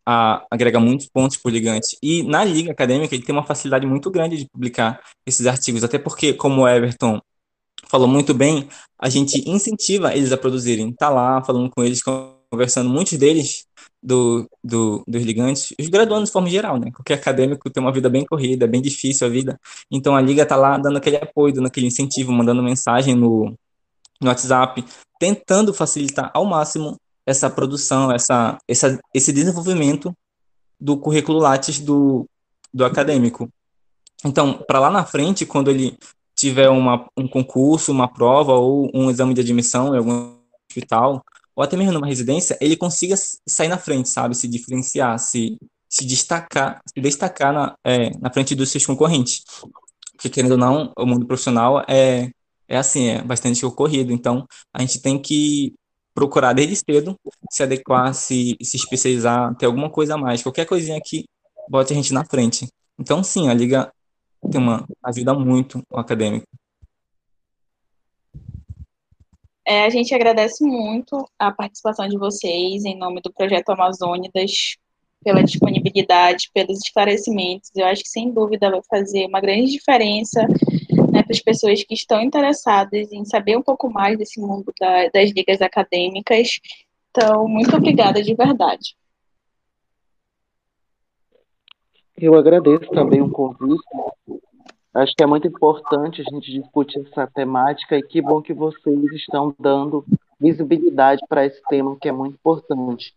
a, 0.06 0.46
agrega 0.52 0.80
muitos 0.80 1.08
pontos 1.08 1.38
para 1.38 1.50
o 1.50 1.52
ligante. 1.52 1.98
E 2.02 2.24
na 2.24 2.44
liga 2.44 2.72
acadêmica, 2.72 3.16
ele 3.16 3.24
tem 3.24 3.34
uma 3.34 3.46
facilidade 3.46 3.86
muito 3.86 4.10
grande 4.12 4.38
de 4.38 4.50
publicar 4.50 5.02
esses 5.26 5.46
artigos, 5.48 5.84
até 5.84 5.98
porque, 5.98 6.34
como 6.34 6.62
o 6.62 6.68
Everton 6.68 7.22
falou 7.88 8.08
muito 8.08 8.34
bem, 8.34 8.68
a 8.98 9.10
gente 9.10 9.50
incentiva 9.50 10.16
eles 10.16 10.32
a 10.32 10.38
produzirem. 10.38 10.90
Está 10.90 11.10
lá 11.10 11.44
falando 11.44 11.70
com 11.70 11.84
eles, 11.84 12.02
conversando. 12.52 12.90
Muitos 12.90 13.18
deles 13.18 13.66
do, 14.02 14.48
do, 14.64 15.04
dos 15.08 15.24
ligantes, 15.24 15.74
os 15.80 15.88
graduandos 15.88 16.30
de 16.30 16.34
forma 16.34 16.50
geral, 16.50 16.78
né? 16.80 16.92
Qualquer 16.92 17.16
acadêmico 17.16 17.70
tem 17.70 17.82
uma 17.82 17.92
vida 17.92 18.10
bem 18.10 18.26
corrida, 18.26 18.68
bem 18.68 18.82
difícil 18.82 19.26
a 19.26 19.30
vida. 19.30 19.60
Então 19.90 20.16
a 20.16 20.22
liga 20.22 20.46
tá 20.46 20.56
lá 20.56 20.78
dando 20.78 20.98
aquele 20.98 21.18
apoio, 21.18 21.54
dando 21.54 21.68
aquele 21.68 21.88
incentivo, 21.88 22.32
mandando 22.32 22.62
mensagem 22.62 23.16
no, 23.16 23.56
no 24.22 24.28
WhatsApp, 24.28 24.84
tentando 25.20 25.74
facilitar 25.74 26.32
ao 26.34 26.46
máximo 26.46 27.00
essa 27.26 27.50
produção, 27.50 28.12
essa, 28.12 28.58
essa, 28.68 29.00
esse 29.14 29.32
desenvolvimento 29.32 30.16
do 30.80 30.98
currículo 30.98 31.40
Lattes 31.40 31.80
do, 31.80 32.28
do 32.74 32.84
acadêmico. 32.84 33.50
Então, 34.26 34.54
para 34.68 34.80
lá 34.80 34.90
na 34.90 35.06
frente, 35.06 35.46
quando 35.46 35.70
ele 35.70 35.98
tiver 36.36 36.70
uma, 36.70 37.08
um 37.16 37.28
concurso, 37.28 37.92
uma 37.92 38.08
prova 38.08 38.54
ou 38.54 38.90
um 38.94 39.10
exame 39.10 39.34
de 39.34 39.42
admissão 39.42 39.94
em 39.94 39.98
algum 39.98 40.36
hospital, 40.70 41.24
ou 41.56 41.64
até 41.64 41.78
mesmo 41.78 41.94
numa 41.94 42.08
residência, 42.08 42.58
ele 42.60 42.76
consiga 42.76 43.16
sair 43.48 43.68
na 43.68 43.78
frente, 43.78 44.10
sabe? 44.10 44.36
Se 44.36 44.48
diferenciar, 44.48 45.20
se, 45.20 45.58
se 45.88 46.06
destacar, 46.06 46.82
se 46.86 47.00
destacar 47.00 47.54
na, 47.54 47.76
é, 47.84 48.10
na 48.20 48.32
frente 48.32 48.56
dos 48.56 48.72
seus 48.72 48.86
concorrentes. 48.86 49.44
Porque, 50.14 50.30
querendo 50.30 50.54
ou 50.54 50.58
não, 50.58 50.92
o 50.98 51.06
mundo 51.06 51.26
profissional 51.26 51.84
é, 51.88 52.32
é 52.68 52.78
assim, 52.78 53.10
é 53.10 53.22
bastante 53.22 53.62
concorrido. 53.62 54.12
Então, 54.12 54.48
a 54.74 54.82
gente 54.82 55.02
tem 55.02 55.20
que 55.20 55.74
procurar 56.14 56.54
desde 56.54 56.76
cedo 56.76 57.16
se 57.50 57.64
adequar, 57.64 58.14
se, 58.14 58.56
se 58.62 58.78
especializar, 58.78 59.56
ter 59.56 59.66
alguma 59.66 59.90
coisa 59.90 60.16
a 60.16 60.18
mais, 60.18 60.44
qualquer 60.44 60.66
coisinha 60.66 61.00
que 61.04 61.26
bote 61.70 61.94
a 61.94 61.96
gente 61.96 62.14
na 62.14 62.26
frente. 62.26 62.68
Então, 63.00 63.24
sim, 63.24 63.50
a 63.50 63.54
liga 63.54 63.92
tema 64.52 64.86
ajuda 65.04 65.34
muito 65.34 65.82
o 65.90 66.00
acadêmico. 66.00 66.46
É, 69.66 69.86
a 69.86 69.90
gente 69.90 70.14
agradece 70.14 70.64
muito 70.64 71.26
a 71.40 71.52
participação 71.52 72.08
de 72.08 72.18
vocês 72.18 72.84
em 72.84 72.98
nome 72.98 73.22
do 73.22 73.32
Projeto 73.32 73.70
Amazônidas, 73.70 74.76
pela 75.24 75.42
disponibilidade, 75.42 76.50
pelos 76.54 76.80
esclarecimentos. 76.80 77.72
Eu 77.74 77.86
acho 77.86 78.04
que, 78.04 78.10
sem 78.10 78.32
dúvida, 78.32 78.70
vai 78.70 78.82
fazer 78.90 79.26
uma 79.26 79.40
grande 79.40 79.72
diferença 79.72 80.46
né, 81.14 81.22
para 81.22 81.32
as 81.32 81.40
pessoas 81.40 81.84
que 81.84 81.94
estão 81.94 82.20
interessadas 82.20 83.12
em 83.12 83.24
saber 83.24 83.56
um 83.56 83.62
pouco 83.62 83.90
mais 83.90 84.18
desse 84.18 84.42
mundo 84.42 84.74
da, 84.80 85.08
das 85.10 85.32
ligas 85.32 85.62
acadêmicas. 85.62 86.60
Então, 87.12 87.48
muito 87.48 87.76
obrigada 87.76 88.22
de 88.22 88.34
verdade. 88.34 88.96
Eu 92.18 92.36
agradeço 92.36 92.90
também 92.90 93.22
o 93.22 93.30
convite. 93.30 93.84
Acho 94.94 95.14
que 95.16 95.24
é 95.24 95.28
muito 95.28 95.48
importante 95.48 96.22
a 96.22 96.24
gente 96.24 96.52
discutir 96.52 97.00
essa 97.08 97.28
temática 97.28 97.98
e 97.98 98.04
que 98.04 98.22
bom 98.22 98.42
que 98.42 98.54
vocês 98.54 99.04
estão 99.14 99.54
dando 99.60 100.06
visibilidade 100.40 101.22
para 101.30 101.46
esse 101.46 101.62
tema 101.70 101.98
que 102.00 102.10
é 102.10 102.12
muito 102.12 102.36
importante, 102.36 103.16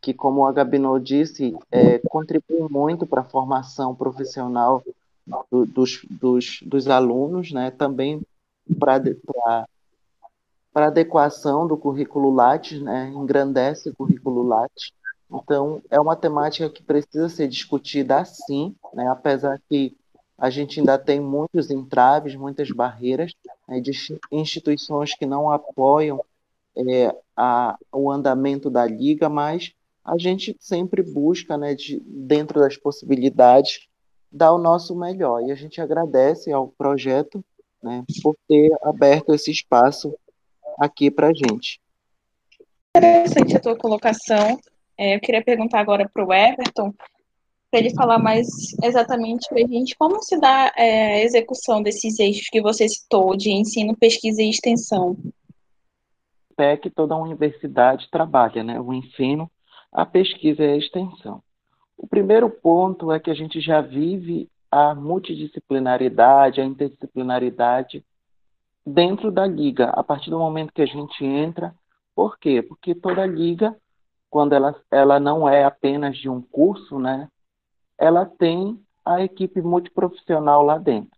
que 0.00 0.12
como 0.12 0.46
a 0.46 0.52
Gabinô 0.52 0.98
disse, 0.98 1.56
é, 1.70 1.98
contribui 2.10 2.68
muito 2.70 3.06
para 3.06 3.22
a 3.22 3.24
formação 3.24 3.94
profissional 3.94 4.82
do, 5.50 5.66
dos, 5.66 6.04
dos, 6.08 6.60
dos 6.62 6.88
alunos, 6.88 7.52
né? 7.52 7.70
também 7.70 8.22
para 8.78 9.00
para 10.72 10.88
adequação 10.88 11.66
do 11.66 11.74
currículo 11.74 12.30
Lattes, 12.30 12.82
né? 12.82 13.08
engrandece 13.08 13.88
o 13.88 13.94
currículo 13.94 14.42
Lattes, 14.42 14.92
então, 15.30 15.82
é 15.90 15.98
uma 15.98 16.14
temática 16.14 16.70
que 16.70 16.82
precisa 16.82 17.28
ser 17.28 17.48
discutida 17.48 18.18
assim, 18.18 18.74
né? 18.94 19.08
apesar 19.08 19.60
que 19.68 19.96
a 20.38 20.50
gente 20.50 20.78
ainda 20.78 20.98
tem 20.98 21.18
muitos 21.18 21.70
entraves, 21.70 22.36
muitas 22.36 22.70
barreiras 22.70 23.32
né? 23.66 23.80
de 23.80 23.90
instituições 24.30 25.14
que 25.14 25.26
não 25.26 25.50
apoiam 25.50 26.22
é, 26.76 27.14
a, 27.36 27.76
o 27.92 28.10
andamento 28.10 28.70
da 28.70 28.86
liga, 28.86 29.28
mas 29.28 29.72
a 30.04 30.16
gente 30.16 30.56
sempre 30.60 31.02
busca, 31.02 31.56
né, 31.56 31.74
de, 31.74 31.98
dentro 32.06 32.60
das 32.60 32.76
possibilidades, 32.76 33.88
dar 34.30 34.52
o 34.52 34.58
nosso 34.58 34.94
melhor. 34.94 35.42
E 35.42 35.52
a 35.52 35.54
gente 35.54 35.80
agradece 35.80 36.52
ao 36.52 36.68
projeto 36.68 37.44
né, 37.82 38.04
por 38.22 38.36
ter 38.48 38.70
aberto 38.82 39.34
esse 39.34 39.50
espaço 39.50 40.14
aqui 40.78 41.10
para 41.10 41.28
a 41.28 41.32
gente. 41.32 41.80
Interessante 42.96 43.56
a 43.56 43.60
tua 43.60 43.76
colocação. 43.76 44.58
É, 44.98 45.14
eu 45.14 45.20
queria 45.20 45.44
perguntar 45.44 45.80
agora 45.80 46.08
para 46.08 46.24
o 46.24 46.32
Everton, 46.32 46.92
para 47.70 47.80
ele 47.80 47.94
falar 47.94 48.18
mais 48.18 48.46
exatamente 48.82 49.48
para 49.48 49.62
a 49.62 49.66
gente 49.66 49.94
como 49.96 50.22
se 50.22 50.38
dá 50.40 50.72
é, 50.76 51.16
a 51.16 51.24
execução 51.24 51.82
desses 51.82 52.18
eixos 52.18 52.48
que 52.48 52.62
você 52.62 52.88
citou, 52.88 53.36
de 53.36 53.50
ensino, 53.50 53.96
pesquisa 53.96 54.42
e 54.42 54.48
extensão. 54.48 55.16
É 56.58 56.76
que 56.76 56.88
toda 56.88 57.14
universidade 57.16 58.08
trabalha, 58.10 58.64
né? 58.64 58.80
O 58.80 58.94
ensino, 58.94 59.50
a 59.92 60.06
pesquisa 60.06 60.62
e 60.62 60.72
a 60.72 60.76
extensão. 60.76 61.42
O 61.96 62.06
primeiro 62.06 62.50
ponto 62.50 63.10
é 63.12 63.18
que 63.18 63.30
a 63.30 63.34
gente 63.34 63.60
já 63.60 63.80
vive 63.80 64.48
a 64.70 64.94
multidisciplinaridade, 64.94 66.60
a 66.60 66.64
interdisciplinaridade 66.64 68.04
dentro 68.84 69.30
da 69.30 69.46
liga, 69.46 69.90
a 69.90 70.02
partir 70.02 70.30
do 70.30 70.38
momento 70.38 70.72
que 70.72 70.82
a 70.82 70.86
gente 70.86 71.24
entra. 71.24 71.74
Por 72.14 72.38
quê? 72.38 72.62
Porque 72.62 72.94
toda 72.94 73.26
liga 73.26 73.76
quando 74.36 74.52
ela, 74.52 74.78
ela 74.90 75.20
não 75.20 75.48
é 75.48 75.64
apenas 75.64 76.16
de 76.18 76.28
um 76.28 76.42
curso, 76.42 76.98
né, 76.98 77.28
ela 77.98 78.26
tem 78.26 78.78
a 79.04 79.22
equipe 79.22 79.62
multiprofissional 79.62 80.62
lá 80.62 80.78
dentro. 80.78 81.16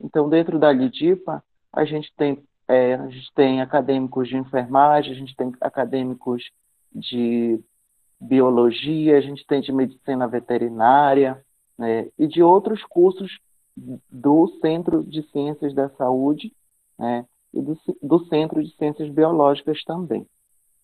Então, 0.00 0.28
dentro 0.28 0.58
da 0.58 0.72
Lidipa, 0.72 1.44
a 1.72 1.84
gente 1.84 2.12
tem, 2.16 2.42
é, 2.66 2.94
a 2.94 3.08
gente 3.08 3.32
tem 3.34 3.60
acadêmicos 3.60 4.28
de 4.28 4.36
enfermagem, 4.36 5.12
a 5.12 5.14
gente 5.14 5.36
tem 5.36 5.52
acadêmicos 5.60 6.50
de 6.92 7.60
biologia, 8.20 9.18
a 9.18 9.20
gente 9.20 9.46
tem 9.46 9.60
de 9.60 9.72
medicina 9.72 10.26
veterinária 10.26 11.42
né, 11.78 12.08
e 12.18 12.26
de 12.26 12.42
outros 12.42 12.82
cursos 12.84 13.38
do 14.10 14.48
Centro 14.60 15.04
de 15.04 15.22
Ciências 15.30 15.74
da 15.74 15.90
Saúde 15.90 16.52
né, 16.98 17.26
e 17.52 17.60
do, 17.60 17.78
do 18.02 18.24
Centro 18.26 18.62
de 18.62 18.74
Ciências 18.76 19.10
Biológicas 19.10 19.84
também. 19.84 20.26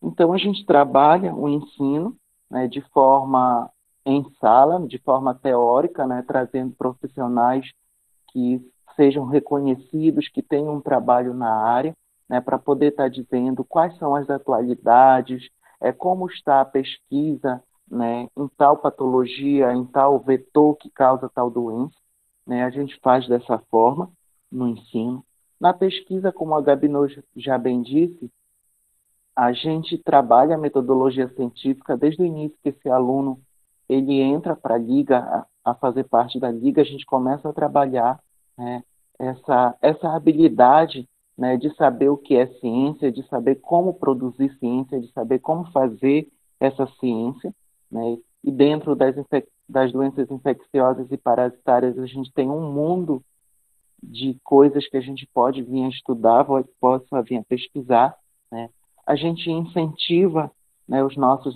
Então, 0.02 0.32
a 0.32 0.38
gente 0.38 0.66
trabalha 0.66 1.34
o 1.34 1.48
ensino 1.48 2.16
né, 2.50 2.68
de 2.68 2.80
forma 2.92 3.70
em 4.04 4.24
sala, 4.40 4.84
de 4.86 4.98
forma 4.98 5.34
teórica, 5.34 6.06
né, 6.06 6.24
trazendo 6.26 6.74
profissionais 6.74 7.70
que 8.32 8.60
sejam 8.96 9.24
reconhecidos, 9.24 10.28
que 10.28 10.42
tenham 10.42 10.74
um 10.74 10.80
trabalho 10.80 11.32
na 11.32 11.50
área, 11.50 11.96
né, 12.28 12.40
para 12.40 12.58
poder 12.58 12.88
estar 12.88 13.04
tá 13.04 13.08
dizendo 13.08 13.64
quais 13.64 13.96
são 13.98 14.14
as 14.14 14.28
atualidades, 14.28 15.48
é, 15.82 15.92
como 15.92 16.30
está 16.30 16.60
a 16.60 16.64
pesquisa 16.64 17.62
né, 17.90 18.28
em 18.36 18.48
tal 18.56 18.78
patologia, 18.78 19.72
em 19.72 19.84
tal 19.84 20.20
vetor 20.20 20.76
que 20.76 20.88
causa 20.88 21.28
tal 21.28 21.50
doença. 21.50 21.94
Né, 22.46 22.64
a 22.64 22.70
gente 22.70 22.98
faz 23.00 23.26
dessa 23.28 23.58
forma 23.70 24.10
no 24.50 24.68
ensino. 24.68 25.24
Na 25.60 25.72
pesquisa, 25.72 26.32
como 26.32 26.54
a 26.54 26.60
Gabi 26.60 26.88
já 27.36 27.58
bem 27.58 27.82
disse, 27.82 28.30
a 29.34 29.52
gente 29.52 29.98
trabalha 29.98 30.54
a 30.54 30.58
metodologia 30.58 31.28
científica 31.34 31.96
desde 31.96 32.22
o 32.22 32.26
início 32.26 32.58
que 32.62 32.68
esse 32.68 32.88
aluno 32.88 33.40
ele 33.88 34.20
entra 34.20 34.54
para 34.54 34.76
a 34.76 34.78
liga, 34.78 35.46
a, 35.64 35.74
fazer 35.74 36.04
parte 36.04 36.38
da 36.38 36.50
liga, 36.50 36.82
a 36.82 36.84
gente 36.84 37.04
começa 37.04 37.48
a 37.48 37.52
trabalhar 37.52 38.20
né, 38.56 38.82
essa, 39.18 39.76
essa 39.80 40.14
habilidade 40.14 41.08
né, 41.36 41.56
de 41.56 41.74
saber 41.74 42.08
o 42.08 42.16
que 42.16 42.36
é 42.36 42.46
ciência, 42.46 43.10
de 43.10 43.26
saber 43.28 43.56
como 43.56 43.94
produzir 43.94 44.56
ciência, 44.58 45.00
de 45.00 45.10
saber 45.12 45.38
como 45.38 45.70
fazer 45.72 46.28
essa 46.60 46.86
ciência. 47.00 47.54
Né, 47.90 48.18
e 48.44 48.50
dentro 48.50 48.94
das, 48.94 49.14
das 49.68 49.92
doenças 49.92 50.30
infecciosas 50.30 51.10
e 51.10 51.16
parasitárias, 51.16 51.98
a 51.98 52.06
gente 52.06 52.32
tem 52.32 52.50
um 52.50 52.72
mundo 52.72 53.22
de 54.02 54.36
coisas 54.42 54.88
que 54.88 54.96
a 54.96 55.00
gente 55.00 55.28
pode 55.32 55.62
vir 55.62 55.84
a 55.84 55.88
estudar, 55.88 56.44
pode 56.80 57.04
vir 57.28 57.38
a 57.38 57.44
pesquisar, 57.44 58.16
né? 58.50 58.68
a 59.06 59.14
gente 59.14 59.48
incentiva 59.50 60.50
né, 60.88 61.02
os, 61.04 61.16
nossos, 61.16 61.54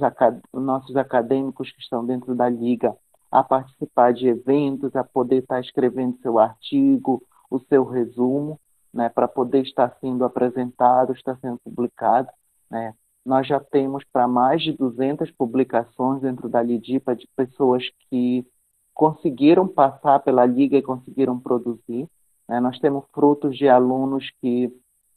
os 0.53 0.63
nossos 0.63 0.97
acadêmicos 0.97 1.71
que 1.73 1.81
estão 1.81 2.07
dentro 2.07 2.35
da 2.35 2.49
liga 2.49 2.97
a 3.31 3.43
participar 3.43 4.13
de 4.13 4.29
eventos, 4.29 4.95
a 4.95 5.03
poder 5.03 5.39
estar 5.39 5.61
escrevendo 5.61 6.19
seu 6.19 6.39
artigo, 6.39 7.23
o 7.51 7.59
seu 7.59 7.85
resumo, 7.85 8.61
né, 8.97 9.11
para 9.11 9.29
poder 9.29 9.63
estar 9.63 9.95
sendo 10.01 10.25
apresentado, 10.25 11.13
estar 11.13 11.37
sendo 11.39 11.59
publicado. 11.59 12.29
Né. 12.71 12.95
Nós 13.25 13.47
já 13.47 13.61
temos 13.61 14.03
para 14.11 14.27
mais 14.27 14.63
de 14.63 14.73
200 14.73 15.31
publicações 15.33 16.23
dentro 16.23 16.49
da 16.49 16.63
Lidipa 16.63 17.15
de 17.15 17.29
pessoas 17.37 17.85
que 18.09 18.47
conseguiram 18.95 19.69
passar 19.69 20.21
pela 20.21 20.47
liga 20.47 20.79
e 20.79 20.83
conseguiram 20.83 21.39
produzir. 21.39 22.09
Né. 22.49 22.59
Nós 22.59 22.79
temos 22.79 23.05
frutos 23.13 23.55
de 23.59 23.69
alunos 23.69 24.31
que 24.41 24.73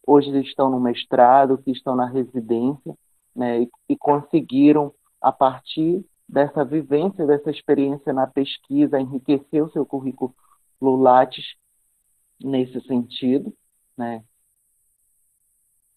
hoje 0.05 0.29
estão 0.41 0.69
no 0.69 0.79
mestrado, 0.79 1.57
que 1.57 1.71
estão 1.71 1.95
na 1.95 2.05
residência, 2.05 2.93
né, 3.33 3.61
e, 3.61 3.69
e 3.87 3.95
conseguiram, 3.95 4.93
a 5.21 5.31
partir 5.31 6.03
dessa 6.27 6.65
vivência, 6.65 7.25
dessa 7.25 7.49
experiência 7.49 8.11
na 8.11 8.27
pesquisa, 8.27 8.99
enriquecer 8.99 9.63
o 9.63 9.71
seu 9.71 9.85
currículo 9.85 10.33
Lattes 10.81 11.55
nesse 12.43 12.81
sentido, 12.81 13.53
né? 13.99 14.23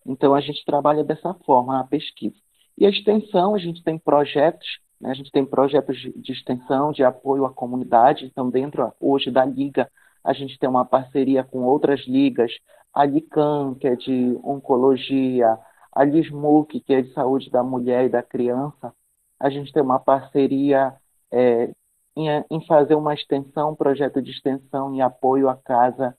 Então 0.04 0.34
a 0.34 0.40
gente 0.40 0.64
trabalha 0.64 1.04
dessa 1.04 1.32
forma 1.46 1.78
a 1.80 1.84
pesquisa. 1.84 2.36
E 2.76 2.84
a 2.84 2.90
extensão, 2.90 3.54
a 3.54 3.58
gente 3.58 3.82
tem 3.84 3.96
projetos, 3.98 4.66
né? 5.00 5.10
a 5.10 5.14
gente 5.14 5.30
tem 5.30 5.46
projetos 5.46 5.96
de, 5.96 6.32
extensão, 6.32 6.90
de 6.90 7.04
apoio 7.04 7.44
à 7.44 7.52
comunidade. 7.52 8.26
Então 8.26 8.50
dentro 8.50 8.92
hoje 9.00 9.30
da 9.30 9.44
liga 9.44 9.90
a 10.24 10.32
gente 10.32 10.58
tem 10.58 10.68
uma 10.68 10.84
parceria 10.84 11.44
com 11.44 11.62
outras 11.64 12.00
ligas, 12.06 12.52
a 12.94 13.04
LICAM, 13.04 13.74
que 13.74 13.88
é 13.88 13.96
de 13.96 14.38
oncologia, 14.44 15.58
a 15.92 16.04
LISMUC, 16.04 16.80
que 16.80 16.94
é 16.94 17.02
de 17.02 17.12
saúde 17.12 17.50
da 17.50 17.62
mulher 17.62 18.06
e 18.06 18.08
da 18.08 18.22
criança. 18.22 18.94
A 19.38 19.50
gente 19.50 19.72
tem 19.72 19.82
uma 19.82 19.98
parceria 19.98 20.94
é, 21.32 21.72
em, 22.16 22.28
em, 22.50 22.66
fazer 22.66 22.94
uma 22.94 23.14
extensão, 23.14 23.72
um 23.72 23.76
projeto 23.76 24.22
de 24.22 24.30
extensão 24.30 24.94
em 24.94 25.00
apoio 25.02 25.48
à 25.48 25.56
casa, 25.56 26.16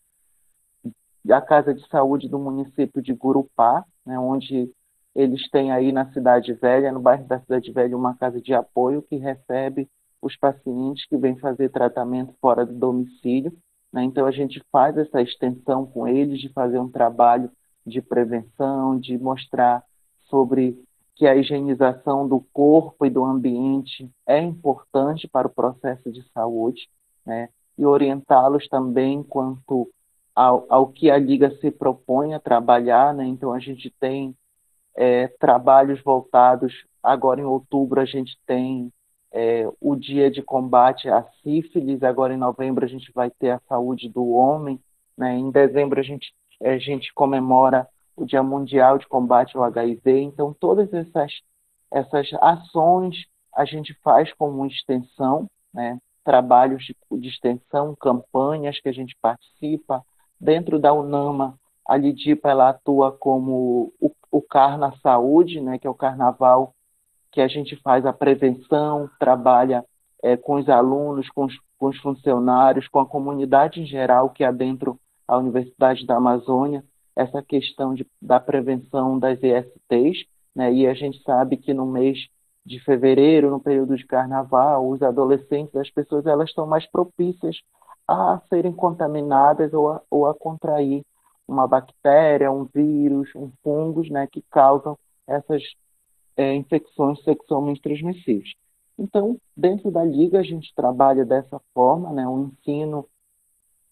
à 1.31 1.41
casa 1.41 1.73
de 1.73 1.87
saúde 1.87 2.27
do 2.27 2.39
município 2.39 3.01
de 3.01 3.13
Gurupá, 3.13 3.85
né, 4.05 4.19
onde 4.19 4.69
eles 5.15 5.49
têm 5.49 5.71
aí 5.71 5.91
na 5.91 6.11
Cidade 6.11 6.53
Velha, 6.53 6.91
no 6.91 6.99
bairro 6.99 7.25
da 7.25 7.39
Cidade 7.39 7.71
Velha, 7.71 7.95
uma 7.95 8.15
casa 8.15 8.41
de 8.41 8.53
apoio 8.53 9.01
que 9.03 9.15
recebe 9.15 9.87
os 10.21 10.35
pacientes 10.35 11.05
que 11.07 11.17
vêm 11.17 11.37
fazer 11.37 11.69
tratamento 11.69 12.33
fora 12.41 12.65
do 12.65 12.73
domicílio. 12.73 13.53
Né? 13.91 14.03
Então, 14.03 14.25
a 14.25 14.31
gente 14.31 14.61
faz 14.71 14.97
essa 14.97 15.21
extensão 15.21 15.85
com 15.85 16.07
eles 16.07 16.39
de 16.39 16.49
fazer 16.49 16.79
um 16.79 16.89
trabalho 16.89 17.51
de 17.85 18.01
prevenção, 18.01 18.97
de 18.99 19.17
mostrar 19.17 19.83
sobre 20.29 20.81
que 21.15 21.27
a 21.27 21.35
higienização 21.35 22.27
do 22.27 22.43
corpo 22.51 23.05
e 23.05 23.09
do 23.09 23.23
ambiente 23.23 24.09
é 24.25 24.39
importante 24.39 25.27
para 25.27 25.47
o 25.47 25.53
processo 25.53 26.11
de 26.11 26.23
saúde. 26.31 26.89
Né? 27.25 27.49
e 27.77 27.85
orientá-los 27.85 28.67
também 28.67 29.23
quanto 29.23 29.89
ao, 30.35 30.65
ao, 30.69 30.87
que 30.87 31.09
a 31.09 31.17
Liga 31.17 31.55
se 31.57 31.71
propõe 31.71 32.33
a 32.33 32.39
trabalhar. 32.39 33.13
Né? 33.13 33.25
Então, 33.25 33.53
a 33.53 33.59
gente 33.59 33.89
tem 33.99 34.35
é, 34.95 35.27
trabalhos 35.27 36.01
voltados, 36.01 36.73
agora 37.01 37.41
em 37.41 37.45
outubro, 37.45 37.99
a 37.99 38.05
gente 38.05 38.37
tem 38.45 38.91
é, 39.31 39.67
o 39.81 39.95
dia 39.95 40.29
de 40.29 40.41
combate 40.41 41.09
à 41.09 41.23
sífilis, 41.41 42.03
agora 42.03 42.33
em 42.33 42.37
novembro, 42.37 42.85
a 42.85 42.87
gente 42.87 43.11
vai 43.13 43.31
ter 43.31 43.51
a 43.51 43.61
saúde 43.67 44.07
do 44.07 44.27
homem, 44.29 44.79
né? 45.17 45.35
em 45.35 45.49
dezembro, 45.49 45.99
a 45.99 46.03
gente, 46.03 46.33
a 46.61 46.77
gente 46.77 47.13
comemora 47.13 47.87
o 48.15 48.25
Dia 48.25 48.43
Mundial 48.43 48.97
de 48.97 49.07
Combate 49.07 49.57
ao 49.57 49.63
HIV. 49.63 50.21
Então, 50.21 50.53
todas 50.53 50.93
essas, 50.93 51.31
essas 51.91 52.29
ações 52.41 53.25
a 53.55 53.65
gente 53.65 53.93
faz 54.03 54.31
como 54.33 54.65
extensão, 54.65 55.47
né? 55.73 55.97
trabalhos 56.23 56.83
de, 56.85 56.95
de 57.19 57.27
extensão, 57.27 57.95
campanhas 57.95 58.79
que 58.79 58.89
a 58.89 58.93
gente 58.93 59.15
participa. 59.21 60.03
Dentro 60.43 60.77
da 60.77 60.91
UNAMA, 60.91 61.57
a 61.87 61.95
Lidipa 61.95 62.49
ela 62.49 62.67
atua 62.67 63.13
como 63.13 63.93
o, 63.97 64.11
o 64.29 64.41
Carna 64.41 64.93
Saúde, 65.01 65.61
né? 65.61 65.79
que 65.79 65.87
é 65.87 65.89
o 65.89 65.95
carnaval 65.95 66.75
que 67.31 67.39
a 67.39 67.47
gente 67.47 67.77
faz 67.77 68.05
a 68.05 68.11
prevenção, 68.11 69.09
trabalha 69.17 69.85
é, 70.21 70.35
com 70.35 70.55
os 70.55 70.67
alunos, 70.67 71.29
com 71.29 71.45
os, 71.45 71.57
com 71.77 71.87
os 71.87 71.97
funcionários, 71.99 72.89
com 72.89 72.99
a 72.99 73.05
comunidade 73.05 73.79
em 73.79 73.85
geral 73.85 74.31
que 74.31 74.43
adentra 74.43 74.93
a 75.25 75.37
Universidade 75.37 76.05
da 76.05 76.17
Amazônia, 76.17 76.83
essa 77.15 77.41
questão 77.41 77.93
de, 77.93 78.05
da 78.21 78.37
prevenção 78.37 79.17
das 79.17 79.39
ESTs, 79.41 80.25
né? 80.53 80.73
e 80.73 80.85
a 80.85 80.93
gente 80.93 81.23
sabe 81.23 81.55
que 81.55 81.73
no 81.73 81.85
mês 81.85 82.17
de 82.65 82.83
fevereiro, 82.83 83.49
no 83.49 83.61
período 83.61 83.95
de 83.95 84.05
carnaval, 84.05 84.89
os 84.89 85.01
adolescentes, 85.01 85.73
as 85.77 85.89
pessoas, 85.89 86.25
elas 86.25 86.49
estão 86.49 86.67
mais 86.67 86.85
propícias 86.85 87.55
a 88.07 88.41
serem 88.49 88.73
contaminadas 88.73 89.73
ou 89.73 89.91
a, 89.91 90.01
ou 90.09 90.27
a 90.27 90.33
contrair 90.33 91.05
uma 91.47 91.67
bactéria, 91.67 92.51
um 92.51 92.65
vírus, 92.65 93.29
um 93.35 93.51
fungos, 93.63 94.09
né, 94.09 94.27
que 94.27 94.41
causam 94.49 94.97
essas 95.27 95.61
é, 96.35 96.53
infecções 96.53 97.21
sexualmente 97.23 97.81
transmissíveis. 97.81 98.53
Então, 98.97 99.37
dentro 99.55 99.91
da 99.91 100.03
liga, 100.03 100.39
a 100.39 100.43
gente 100.43 100.73
trabalha 100.75 101.25
dessa 101.25 101.59
forma, 101.73 102.11
né, 102.11 102.27
um 102.27 102.47
ensino 102.47 103.07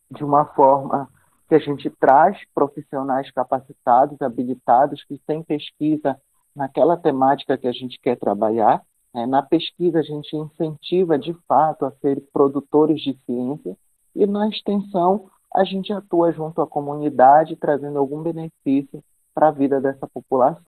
de 0.09 0.23
uma 0.23 0.45
forma 0.45 1.09
que 1.47 1.55
a 1.55 1.59
gente 1.59 1.89
traz 1.89 2.37
profissionais 2.53 3.31
capacitados, 3.31 4.21
habilitados, 4.21 5.03
que 5.03 5.17
têm 5.25 5.43
pesquisa 5.43 6.19
naquela 6.55 6.95
temática 6.97 7.57
que 7.57 7.67
a 7.67 7.71
gente 7.71 7.99
quer 7.99 8.17
trabalhar. 8.17 8.81
Né? 9.13 9.25
Na 9.25 9.41
pesquisa, 9.41 9.99
a 9.99 10.03
gente 10.03 10.35
incentiva, 10.35 11.17
de 11.17 11.33
fato, 11.47 11.85
a 11.85 11.91
ser 11.91 12.21
produtores 12.31 13.01
de 13.01 13.17
ciência, 13.25 13.75
e 14.15 14.25
na 14.25 14.47
extensão, 14.49 15.29
a 15.53 15.63
gente 15.63 15.91
atua 15.91 16.31
junto 16.31 16.61
à 16.61 16.67
comunidade, 16.67 17.55
trazendo 17.55 17.99
algum 17.99 18.21
benefício 18.21 19.03
para 19.33 19.49
a 19.49 19.51
vida 19.51 19.79
dessa 19.79 20.07
população. 20.07 20.63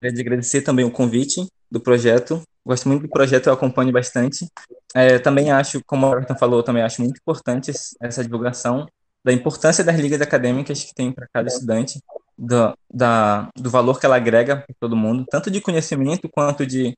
Queria 0.00 0.20
agradecer 0.20 0.62
também 0.62 0.84
o 0.84 0.90
convite 0.90 1.46
do 1.70 1.80
projeto. 1.80 2.42
Gosto 2.64 2.88
muito 2.88 3.02
do 3.02 3.08
projeto, 3.08 3.46
eu 3.48 3.52
acompanho 3.52 3.92
bastante. 3.92 4.46
É, 4.94 5.18
também 5.18 5.50
acho, 5.50 5.82
como 5.84 6.06
o 6.06 6.12
Everton 6.12 6.36
falou, 6.36 6.62
também 6.62 6.82
acho 6.82 7.02
muito 7.02 7.18
importante 7.18 7.72
essa 8.00 8.22
divulgação 8.22 8.86
da 9.24 9.32
importância 9.32 9.82
das 9.82 9.96
ligas 9.96 10.20
acadêmicas 10.20 10.84
que 10.84 10.94
tem 10.94 11.10
para 11.10 11.26
cada 11.32 11.48
estudante, 11.48 12.00
do, 12.36 12.76
da, 12.92 13.48
do 13.56 13.70
valor 13.70 13.98
que 13.98 14.06
ela 14.06 14.16
agrega 14.16 14.56
para 14.56 14.74
todo 14.78 14.96
mundo, 14.96 15.24
tanto 15.30 15.50
de 15.50 15.60
conhecimento 15.60 16.28
quanto 16.28 16.66
de, 16.66 16.96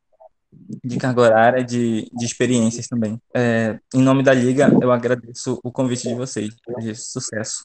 de 0.85 0.97
carga 0.97 1.21
horária, 1.21 1.65
de, 1.65 2.11
de 2.13 2.25
experiências 2.25 2.87
também. 2.87 3.21
É, 3.35 3.79
em 3.95 4.03
nome 4.03 4.23
da 4.23 4.35
Liga, 4.35 4.71
eu 4.81 4.91
agradeço 4.91 5.61
o 5.63 5.71
convite 5.71 6.09
de 6.09 6.15
vocês. 6.15 6.55
De 6.81 6.95
sucesso. 6.95 7.65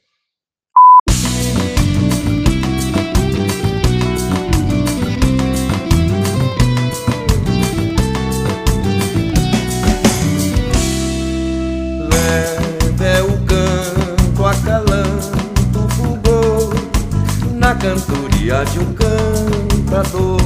De 18.65 18.79
um 18.79 18.93
cantador. 18.93 20.37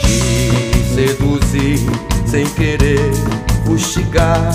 Te 0.00 0.94
seduzir 0.94 1.78
sem 2.26 2.46
querer 2.46 3.10
fustigar. 3.64 4.52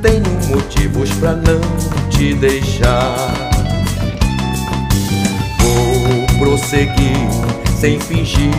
Tenho 0.00 0.24
motivos 0.48 1.10
pra 1.12 1.32
não 1.32 1.60
te 2.10 2.34
deixar. 2.34 3.16
Vou 5.60 6.38
prosseguir 6.38 7.16
sem 7.78 7.98
fingir 7.98 8.52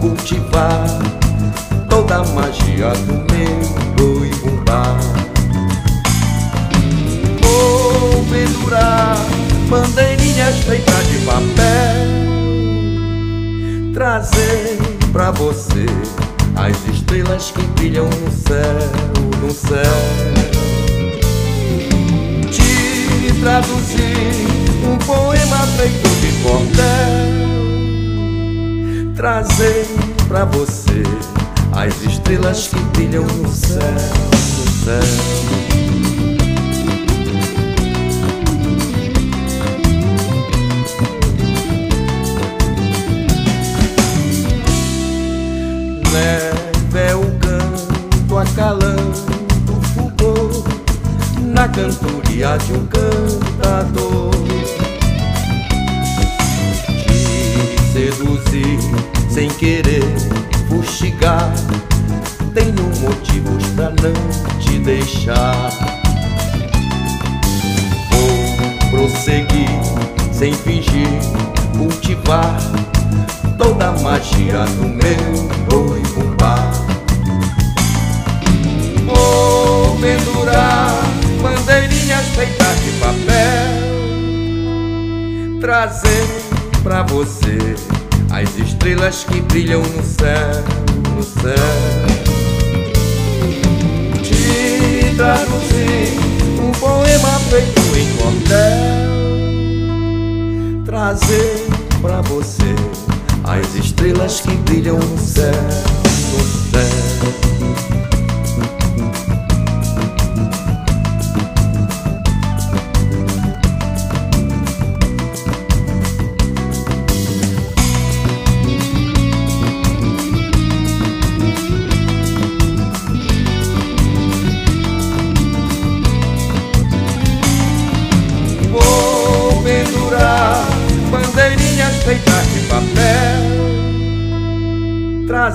cultivar 0.00 0.86
Toda 1.88 2.16
a 2.16 2.24
magia 2.24 2.90
do 3.06 3.14
meu 3.32 3.60
boi 3.96 4.30
bumbá 4.40 4.96
Vou 7.40 8.24
pendurar 8.24 9.41
bandeirinhas 9.72 10.56
feitas 10.66 11.08
de 11.08 11.18
papel. 11.24 11.96
Trazer 13.94 14.78
pra 15.10 15.30
você 15.30 15.86
as 16.56 16.76
estrelas 16.94 17.50
que 17.52 17.62
brilham 17.68 18.04
no 18.04 18.30
céu, 18.30 18.78
no 19.40 19.50
céu. 19.50 19.96
Te 22.50 23.32
traduzir 23.40 24.46
um 24.86 24.98
poema 24.98 25.66
feito 25.78 26.08
de 26.20 26.32
cordel. 26.42 27.32
Trazer 29.16 29.86
pra 30.28 30.44
você 30.44 31.02
as 31.72 32.02
estrelas 32.02 32.68
que 32.68 32.78
brilham 32.94 33.24
no 33.24 33.48
céu, 33.48 33.80
no 33.80 34.70
céu 34.84 35.71
de 52.58 52.72
um 52.74 52.86
cantador. 52.86 54.30
Te 57.06 57.92
seduzir 57.92 58.78
sem 59.30 59.48
querer 59.48 60.04
fustigar, 60.68 61.50
tenho 62.52 62.84
motivos 63.00 63.64
pra 63.74 63.90
não 63.90 64.58
te 64.60 64.78
deixar. 64.80 65.70
Vou 68.10 68.90
prosseguir 68.90 69.68
sem 70.32 70.52
fingir, 70.52 71.08
cultivar 71.76 72.58
toda 73.56 73.88
a 73.88 73.92
magia 74.00 74.64
do 74.64 74.88
meu 74.88 75.81
feitas 82.34 82.80
de 82.82 82.90
papel, 82.98 83.70
trazer 85.60 86.26
pra 86.82 87.02
você 87.02 87.76
as 88.30 88.56
estrelas 88.58 89.24
que 89.24 89.40
brilham 89.42 89.82
no 89.82 90.02
céu, 90.02 90.64
no 91.14 91.22
céu. 91.22 91.54
Te 94.22 95.14
traduzir 95.16 96.18
um 96.60 96.72
poema 96.72 97.38
feito 97.50 97.80
em 97.98 98.16
cordel, 98.16 99.12
trazer 100.84 101.66
pra 102.00 102.22
você 102.22 102.74
as 103.44 103.74
estrelas 103.74 104.40
que 104.40 104.56
brilham 104.56 104.98
no 104.98 105.18
céu, 105.18 105.52
no 106.32 106.40
céu. 106.70 108.01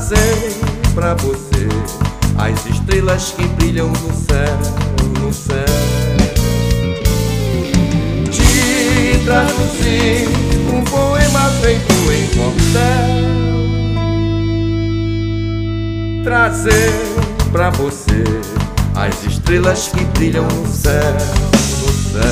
Trazer 0.08 0.56
pra 0.96 1.13
você 1.15 1.67
as 2.38 2.65
estrelas 2.65 3.34
que 3.34 3.46
brilham 3.46 3.89
no 3.89 4.13
céu, 4.13 4.58
no 5.20 5.34
céu. 5.34 5.65
Te 8.32 9.20
traduzir 9.26 10.30
um 10.74 10.82
poema 10.86 11.50
feito 11.62 11.93
em 12.13 12.28
cordel. 12.38 13.28
Trazer 16.24 16.93
pra 17.52 17.70
você 17.72 18.24
as 18.96 19.26
estrelas 19.26 19.89
que 19.89 20.06
brilham 20.17 20.48
no 20.48 20.67
céu, 20.67 21.17
no 21.82 21.91
céu. 22.13 22.24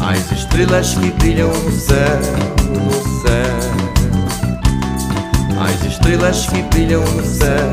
As 0.00 0.32
estrelas 0.32 0.94
que 0.94 1.10
brilham 1.18 1.48
no 1.48 1.70
céu, 1.70 2.18
no 2.72 2.90
céu 3.20 3.49
as 5.80 5.86
estrelas 5.86 6.46
que 6.46 6.62
brilham 6.62 7.00
no 7.00 7.24
céu, 7.24 7.68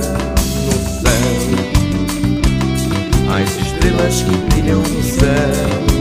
no 0.66 0.72
céu. 1.02 1.12
As 3.30 3.50
estrelas 3.58 4.22
que 4.22 4.38
brilham 4.50 4.82
no 4.82 5.04
céu. 5.04 5.97